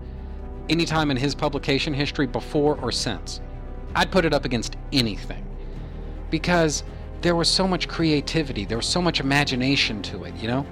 anytime 0.68 1.10
in 1.10 1.16
his 1.16 1.34
publication 1.34 1.92
history 1.92 2.26
before 2.26 2.78
or 2.80 2.90
since. 2.90 3.40
I'd 3.94 4.10
put 4.10 4.24
it 4.24 4.32
up 4.32 4.44
against 4.44 4.76
anything. 4.92 5.44
Because 6.30 6.84
there 7.20 7.36
was 7.36 7.48
so 7.48 7.68
much 7.68 7.86
creativity, 7.86 8.64
there 8.64 8.78
was 8.78 8.86
so 8.86 9.02
much 9.02 9.20
imagination 9.20 10.02
to 10.02 10.24
it, 10.24 10.34
you 10.36 10.48
know? 10.48 10.66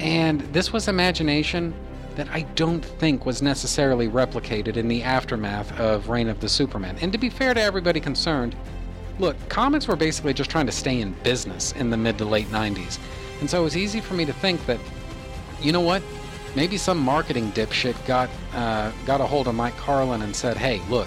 And 0.00 0.40
this 0.52 0.72
was 0.72 0.88
imagination 0.88 1.74
that 2.16 2.28
I 2.30 2.42
don't 2.54 2.84
think 2.84 3.26
was 3.26 3.42
necessarily 3.42 4.08
replicated 4.08 4.76
in 4.76 4.88
the 4.88 5.02
aftermath 5.02 5.78
of 5.78 6.08
Reign 6.08 6.28
of 6.28 6.40
the 6.40 6.48
Supermen. 6.48 6.96
And 7.00 7.12
to 7.12 7.18
be 7.18 7.28
fair 7.28 7.52
to 7.52 7.60
everybody 7.60 8.00
concerned, 8.00 8.56
Look, 9.18 9.36
comics 9.48 9.88
were 9.88 9.96
basically 9.96 10.34
just 10.34 10.50
trying 10.50 10.66
to 10.66 10.72
stay 10.72 11.00
in 11.00 11.12
business 11.22 11.72
in 11.72 11.90
the 11.90 11.96
mid 11.96 12.18
to 12.18 12.24
late 12.24 12.48
90s. 12.48 12.98
And 13.40 13.48
so 13.48 13.60
it 13.60 13.64
was 13.64 13.76
easy 13.76 14.00
for 14.00 14.14
me 14.14 14.24
to 14.24 14.32
think 14.32 14.64
that, 14.66 14.78
you 15.60 15.72
know 15.72 15.80
what? 15.80 16.02
Maybe 16.54 16.76
some 16.76 16.98
marketing 16.98 17.52
dipshit 17.52 17.94
got 18.06 18.30
uh, 18.54 18.90
got 19.04 19.20
a 19.20 19.26
hold 19.26 19.46
of 19.46 19.54
Mike 19.54 19.76
Carlin 19.76 20.22
and 20.22 20.34
said, 20.34 20.56
"Hey, 20.56 20.80
look, 20.88 21.06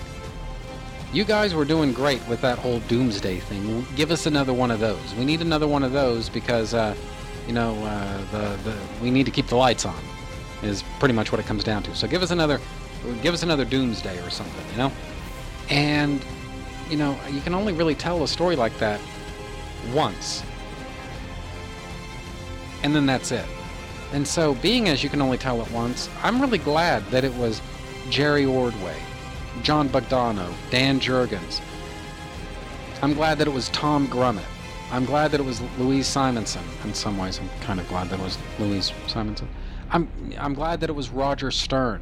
you 1.11 1.23
guys 1.23 1.55
were 1.55 1.65
doing 1.65 1.91
great 1.91 2.25
with 2.27 2.39
that 2.41 2.59
whole 2.59 2.79
Doomsday 2.81 3.39
thing. 3.39 3.85
Give 3.95 4.11
us 4.11 4.27
another 4.27 4.53
one 4.53 4.69
of 4.69 4.79
those. 4.79 5.15
We 5.15 5.25
need 5.25 5.41
another 5.41 5.67
one 5.67 5.83
of 5.83 5.91
those 5.91 6.29
because, 6.29 6.75
uh, 6.75 6.95
you 7.47 7.53
know, 7.53 7.73
uh, 7.83 8.17
the 8.31 8.69
the 8.69 8.77
we 9.01 9.09
need 9.09 9.25
to 9.25 9.31
keep 9.31 9.47
the 9.47 9.55
lights 9.55 9.85
on. 9.85 9.99
Is 10.61 10.83
pretty 10.99 11.15
much 11.15 11.31
what 11.31 11.39
it 11.39 11.47
comes 11.47 11.63
down 11.63 11.81
to. 11.83 11.95
So 11.95 12.07
give 12.07 12.21
us 12.21 12.31
another, 12.31 12.59
give 13.23 13.33
us 13.33 13.43
another 13.43 13.65
Doomsday 13.65 14.19
or 14.23 14.29
something, 14.29 14.65
you 14.71 14.77
know. 14.77 14.91
And 15.69 16.23
you 16.89 16.97
know, 16.97 17.17
you 17.29 17.41
can 17.41 17.53
only 17.53 17.73
really 17.73 17.95
tell 17.95 18.23
a 18.23 18.27
story 18.27 18.55
like 18.55 18.77
that 18.79 18.99
once. 19.93 20.43
And 22.83 22.95
then 22.95 23.05
that's 23.05 23.31
it. 23.31 23.45
And 24.11 24.27
so, 24.27 24.55
being 24.55 24.89
as 24.89 25.03
you 25.03 25.09
can 25.09 25.21
only 25.21 25.37
tell 25.37 25.61
it 25.61 25.71
once, 25.71 26.09
I'm 26.23 26.41
really 26.41 26.57
glad 26.57 27.05
that 27.11 27.23
it 27.23 27.33
was 27.35 27.61
Jerry 28.09 28.45
Ordway, 28.45 28.95
Jon 29.61 29.87
Bogdanove, 29.87 30.53
Dan 30.71 30.99
Jurgens. 30.99 31.61
I'm 33.01 33.13
glad 33.13 33.37
that 33.37 33.47
it 33.47 33.53
was 33.53 33.69
Tom 33.69 34.07
Grummett. 34.07 34.45
I'm 34.91 35.05
glad 35.05 35.31
that 35.31 35.39
it 35.39 35.45
was 35.45 35.61
Louise 35.77 36.07
Simonson. 36.07 36.63
In 36.83 36.93
some 36.93 37.17
ways, 37.17 37.39
I'm 37.39 37.49
kind 37.61 37.79
of 37.79 37.87
glad 37.87 38.09
that 38.09 38.19
it 38.19 38.23
was 38.23 38.37
Louise 38.57 38.91
Simonson. 39.07 39.47
I'm 39.91 40.09
I'm 40.37 40.53
glad 40.53 40.79
that 40.81 40.89
it 40.89 40.93
was 40.93 41.09
Roger 41.09 41.51
Stern 41.51 42.01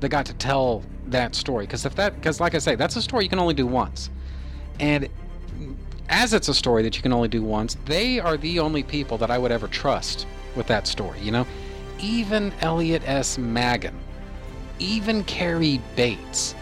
that 0.00 0.10
got 0.10 0.26
to 0.26 0.34
tell 0.34 0.82
that 1.06 1.34
story 1.34 1.64
because 1.66 1.86
if 1.86 1.94
that 1.96 2.14
because 2.16 2.40
like 2.40 2.54
I 2.54 2.58
say, 2.58 2.74
that's 2.74 2.96
a 2.96 3.02
story 3.02 3.24
you 3.24 3.30
can 3.30 3.38
only 3.38 3.54
do 3.54 3.66
once. 3.66 4.10
And 4.80 5.08
as 6.08 6.32
it's 6.32 6.48
a 6.48 6.54
story 6.54 6.82
that 6.82 6.96
you 6.96 7.02
can 7.02 7.12
only 7.12 7.28
do 7.28 7.42
once, 7.42 7.76
they 7.86 8.20
are 8.20 8.36
the 8.36 8.60
only 8.60 8.82
people 8.82 9.18
that 9.18 9.30
I 9.30 9.38
would 9.38 9.52
ever 9.52 9.68
trust 9.68 10.26
with 10.54 10.66
that 10.68 10.86
story, 10.86 11.20
you 11.20 11.32
know? 11.32 11.46
Even 11.98 12.52
Elliot 12.60 13.02
S. 13.06 13.38
Maggin, 13.38 13.96
even 14.78 15.24
Cary 15.24 15.80
Bates, 15.94 16.54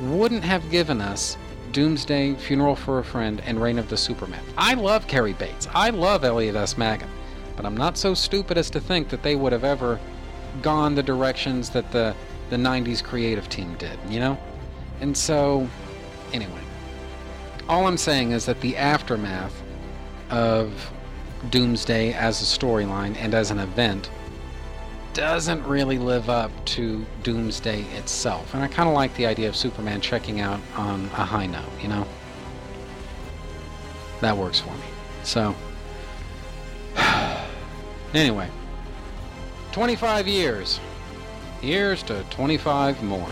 wouldn't 0.00 0.44
have 0.44 0.68
given 0.70 1.00
us 1.00 1.36
Doomsday, 1.72 2.34
Funeral 2.34 2.74
for 2.74 2.98
a 2.98 3.04
Friend, 3.04 3.40
and 3.46 3.62
Reign 3.62 3.78
of 3.78 3.88
the 3.88 3.96
Supermen. 3.96 4.40
I 4.58 4.74
love 4.74 5.06
Cary 5.06 5.34
Bates. 5.34 5.68
I 5.72 5.90
love 5.90 6.24
Elliot 6.24 6.56
S. 6.56 6.76
Maggin. 6.76 7.08
But 7.56 7.64
I'm 7.64 7.76
not 7.76 7.96
so 7.96 8.14
stupid 8.14 8.58
as 8.58 8.70
to 8.70 8.80
think 8.80 9.08
that 9.10 9.22
they 9.22 9.36
would 9.36 9.52
have 9.52 9.64
ever 9.64 10.00
gone 10.62 10.94
the 10.94 11.02
directions 11.02 11.70
that 11.70 11.92
the, 11.92 12.14
the 12.48 12.56
90s 12.56 13.04
creative 13.04 13.48
team 13.48 13.74
did, 13.74 13.98
you 14.08 14.18
know? 14.18 14.38
And 15.00 15.16
so, 15.16 15.68
anyway, 16.32 16.60
all 17.70 17.86
I'm 17.86 17.96
saying 17.96 18.32
is 18.32 18.46
that 18.46 18.60
the 18.62 18.76
aftermath 18.76 19.62
of 20.28 20.90
Doomsday 21.50 22.12
as 22.14 22.42
a 22.42 22.44
storyline 22.44 23.16
and 23.16 23.32
as 23.32 23.52
an 23.52 23.60
event 23.60 24.10
doesn't 25.14 25.64
really 25.64 25.96
live 25.96 26.28
up 26.28 26.50
to 26.64 27.06
Doomsday 27.22 27.82
itself. 27.96 28.54
And 28.54 28.64
I 28.64 28.66
kind 28.66 28.88
of 28.88 28.94
like 28.96 29.14
the 29.14 29.24
idea 29.26 29.48
of 29.48 29.54
Superman 29.54 30.00
checking 30.00 30.40
out 30.40 30.58
on 30.74 31.04
a 31.16 31.24
high 31.24 31.46
note, 31.46 31.70
you 31.80 31.86
know? 31.86 32.08
That 34.20 34.36
works 34.36 34.58
for 34.58 34.72
me. 34.74 34.86
So, 35.22 35.54
anyway, 38.14 38.48
25 39.70 40.26
years. 40.26 40.80
Here's 41.60 42.02
to 42.04 42.24
25 42.30 43.00
more. 43.04 43.28